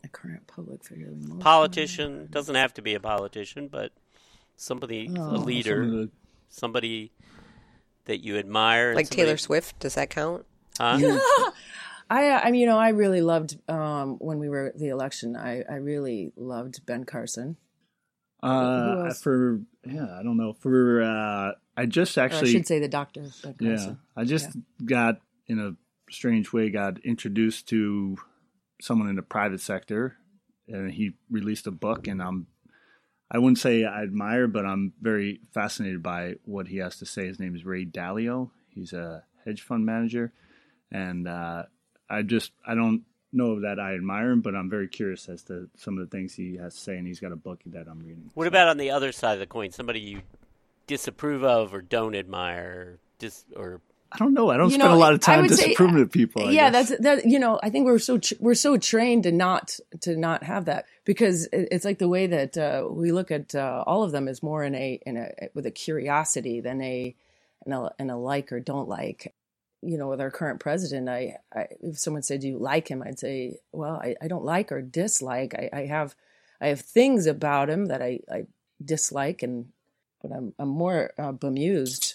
[0.05, 1.09] A current public figure.
[1.11, 3.93] the most- Politician doesn't have to be a politician, but
[4.57, 6.11] somebody, a Oh, leader, Some of the-
[6.49, 7.12] somebody
[8.07, 10.45] that you admire, Like somebody- Taylor Swift, does that count?
[10.78, 10.99] Huh?
[12.12, 15.34] I, I mean, you know, I really loved um, when we were at the election.
[15.34, 17.56] I, I really loved Ben Carson.
[18.42, 20.52] uh, for yeah, I don't know.
[20.52, 24.50] For uh, I just Or I actually should say the doctor Ben yeah, I just
[24.84, 25.76] got in a
[26.12, 28.18] strange way got introduced to
[28.82, 30.16] someone in the private sector,
[30.68, 32.46] and he released a book, and I'm.
[33.30, 37.26] I wouldn't say I admire, but I'm very fascinated by what he has to say.
[37.26, 38.50] His name is Ray Dalio.
[38.68, 40.34] He's a hedge fund manager,
[40.90, 41.62] and uh,
[42.12, 43.02] I just I don't
[43.32, 46.34] know that I admire him, but I'm very curious as to some of the things
[46.34, 48.30] he has to say, and he's got a book that I'm reading.
[48.34, 49.70] What about on the other side of the coin?
[49.72, 50.20] Somebody you
[50.86, 54.50] disapprove of or don't admire, or dis or I don't know.
[54.50, 56.46] I don't You spend know, a lot of time would say- disapproving of people.
[56.46, 56.90] I yeah, guess.
[56.90, 57.26] that's that.
[57.26, 60.66] You know, I think we're so tr- we're so trained to not to not have
[60.66, 64.28] that because it's like the way that uh, we look at uh, all of them
[64.28, 67.14] is more in a in a with a curiosity than a
[67.64, 69.32] in a, in a like or don't like.
[69.83, 73.18] You know, with our current president, I, I if someone said, you like him?" I'd
[73.18, 75.55] say, "Well, I, I don't like or dislike.
[75.55, 76.14] I, I have
[76.61, 78.45] I have things about him that I, I
[78.85, 79.68] dislike, and
[80.20, 82.14] but I'm I'm more uh, bemused."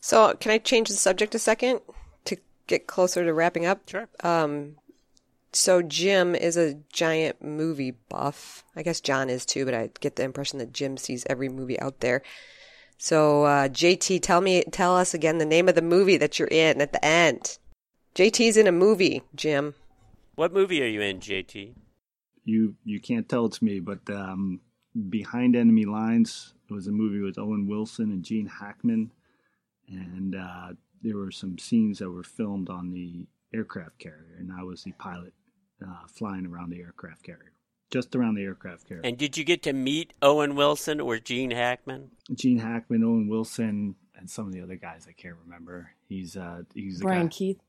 [0.00, 1.80] So, can I change the subject a second
[2.26, 2.36] to
[2.66, 3.88] get closer to wrapping up?
[3.88, 4.08] Sure.
[4.22, 4.76] Um,
[5.54, 8.64] so Jim is a giant movie buff.
[8.74, 11.78] I guess John is too, but I get the impression that Jim sees every movie
[11.80, 12.22] out there.
[12.98, 16.48] So, uh, JT, tell me, tell us again the name of the movie that you're
[16.48, 17.58] in at the end.
[18.14, 19.74] JT's in a movie, Jim.
[20.36, 21.74] What movie are you in, JT?
[22.44, 24.60] you you can't tell it's me, but um,
[25.08, 29.10] Behind Enemy Lines was a movie with Owen Wilson and Gene Hackman,
[29.88, 30.72] and uh,
[31.02, 34.92] there were some scenes that were filmed on the aircraft carrier, and I was the
[34.92, 35.32] pilot
[35.82, 37.52] uh, flying around the aircraft carrier,
[37.94, 39.02] just around the aircraft carrier.
[39.04, 42.10] And did you get to meet Owen Wilson or Gene Hackman?
[42.34, 45.90] Gene Hackman, Owen Wilson, and some of the other guys I can't remember.
[46.08, 47.32] He's uh he's the Brian guy.
[47.32, 47.60] Keith.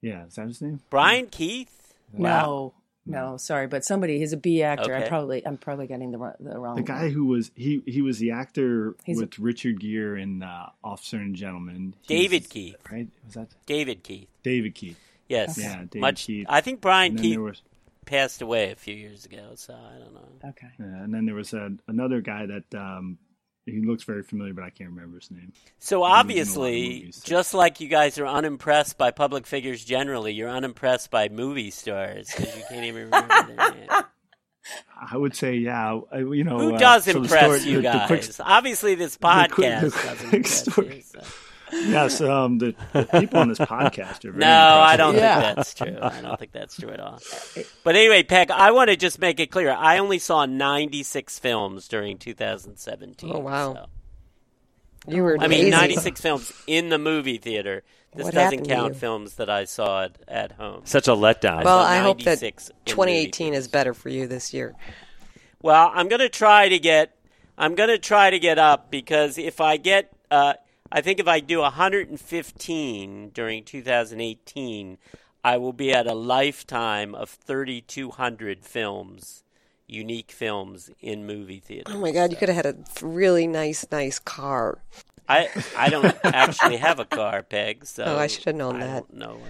[0.00, 0.80] Yeah, is that his name?
[0.88, 1.92] Brian Keith?
[2.12, 4.18] No, no, sorry, but somebody.
[4.18, 4.94] He's a B actor.
[4.94, 6.76] I probably, I'm probably getting the wrong- the wrong.
[6.76, 10.42] The guy who was he he was the actor He's a- with Richard Gere in
[10.42, 11.94] uh, Officer and Gentleman.
[12.02, 12.76] He's- David Keith.
[12.90, 13.08] right?
[13.24, 14.28] Was that David Keith.
[14.42, 14.98] David Keith?
[15.28, 15.58] Yes.
[15.58, 16.26] Yeah, David Much.
[16.26, 16.46] Keith.
[16.48, 17.62] I think Brian Keith was
[18.06, 20.48] passed away a few years ago, so I don't know.
[20.50, 20.68] Okay.
[20.78, 23.18] yeah, and then there was a, another guy that um,
[23.66, 25.52] he looks very familiar, but I can't remember his name.
[25.78, 27.20] So in a lot of obviously, movies.
[27.24, 32.30] just like you guys are unimpressed by public figures generally, you're unimpressed by movie stars
[32.34, 33.88] because you can't even remember their name.
[35.00, 37.98] I would say, yeah, you know, Who uh, does so impress story- you the- the
[37.98, 38.06] guys?
[38.08, 40.96] quick- Obviously, this the quick- podcast the doesn't impress story.
[40.96, 41.02] you.
[41.02, 41.20] so.
[41.72, 44.48] Yes, um, the, the people on this podcast are very No,
[44.80, 45.40] I don't Yeah.
[45.42, 45.98] think that's true.
[46.00, 47.20] I don't think that's true at all.
[47.84, 49.70] But anyway, Peg, I want to just make it clear.
[49.70, 53.30] I only saw 96 films during 2017.
[53.34, 53.74] Oh, wow.
[53.74, 53.86] so-
[55.12, 55.36] You were.
[55.40, 57.82] I mean, 96 films in the movie theater.
[58.14, 58.98] This What doesn't happened to count you?
[59.00, 60.82] films that I saw at, at home.
[60.84, 61.64] Such a letdown.
[61.64, 64.74] Well, saw I hope that 96 in movie 2018 is better for you this year.
[65.62, 67.12] Well, I'm going to try to get
[67.58, 70.54] I'm going to try to get up because if I get uh,
[70.92, 74.98] I think if I do 115 during 2018,
[75.44, 79.42] I will be at a lifetime of 3200 films,
[79.86, 81.94] unique films in movie theaters.
[81.94, 82.76] Oh my God, you could have had a
[83.06, 84.78] really nice, nice car.
[85.28, 88.86] I I don't actually have a car, Peg, so Oh, I should have known I
[88.86, 89.08] that.
[89.08, 89.40] don't know.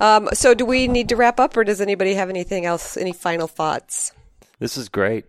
[0.00, 2.96] Um, so, do we need to wrap up, or does anybody have anything else?
[2.96, 4.12] Any final thoughts?
[4.60, 5.24] This is great.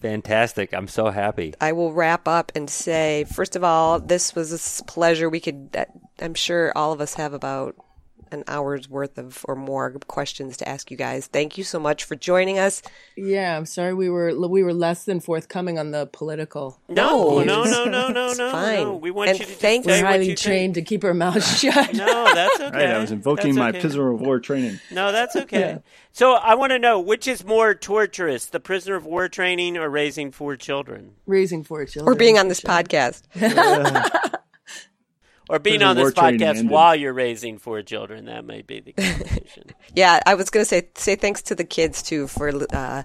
[0.00, 0.72] Fantastic.
[0.72, 1.54] I'm so happy.
[1.60, 5.28] I will wrap up and say, first of all, this was a pleasure.
[5.28, 5.76] We could,
[6.20, 7.74] I'm sure all of us have about
[8.32, 11.26] an hour's worth of or more questions to ask you guys.
[11.26, 12.82] Thank you so much for joining us.
[13.16, 16.80] Yeah, I'm sorry we were we were less than forthcoming on the political.
[16.88, 18.84] No, No, no, no, no, no, it's no, fine.
[18.84, 18.96] no.
[18.96, 21.94] We want And you to thank- say highly you trained to keep our mouths shut.
[21.94, 22.76] No, that's okay.
[22.76, 23.80] Right, I was invoking That's my okay.
[23.80, 24.80] prisoner of war training.
[24.90, 25.60] No, that's okay.
[25.60, 25.78] Yeah.
[26.12, 29.88] So I want to know which is more torturous, the prisoner of war training or
[29.88, 31.12] raising four children?
[31.26, 32.12] Raising four children.
[32.12, 33.22] Or being on this podcast.
[35.48, 38.26] Or being on this podcast while you're raising four children.
[38.26, 39.64] That may be the competition.
[39.94, 43.02] Yeah, I was going to say, say thanks to the kids too for uh,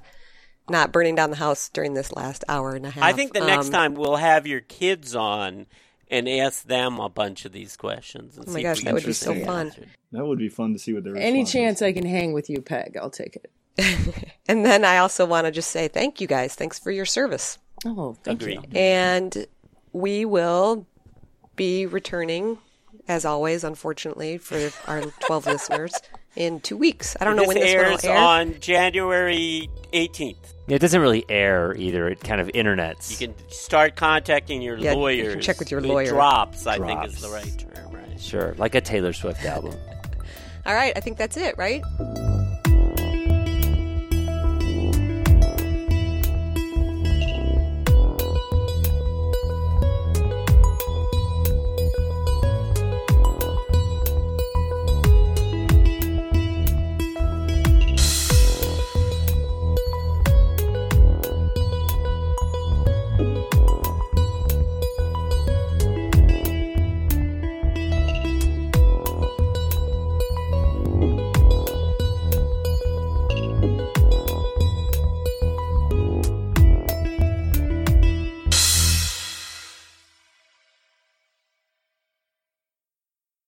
[0.70, 3.04] not burning down the house during this last hour and a half.
[3.04, 5.66] I think the next Um, time we'll have your kids on
[6.10, 8.38] and ask them a bunch of these questions.
[8.38, 9.68] And Oh my see gosh, that would be so fun.
[9.68, 9.88] answered.
[10.12, 11.16] That would be fun to see what they're.
[11.16, 11.54] Any response is.
[11.54, 13.50] chance I can hang with you, Peg, I'll take it.
[14.48, 16.54] And then I also want to just say thank you guys.
[16.54, 17.58] Thanks for your service.
[17.86, 18.60] Oh, thank Agreed.
[18.74, 18.78] you.
[18.80, 19.48] And
[19.94, 20.86] we will
[21.56, 22.58] be returning,
[23.08, 25.94] as always, unfortunately, for our 12 listeners
[26.36, 27.16] in two weeks.
[27.20, 28.24] I don't know This when this airs one will air.
[28.24, 30.36] on January 18th.
[30.68, 32.08] It doesn't really air either.
[32.08, 33.12] It kind of internets.
[33.20, 35.46] You can start contacting your Yeah, you can lawyers.
[35.46, 36.10] check with your It lawyer.
[36.12, 38.20] Drops, I think, is the right term, right?
[38.20, 39.76] Sure, like a Taylor Swift album.
[40.66, 41.84] All right, I think that's it, right?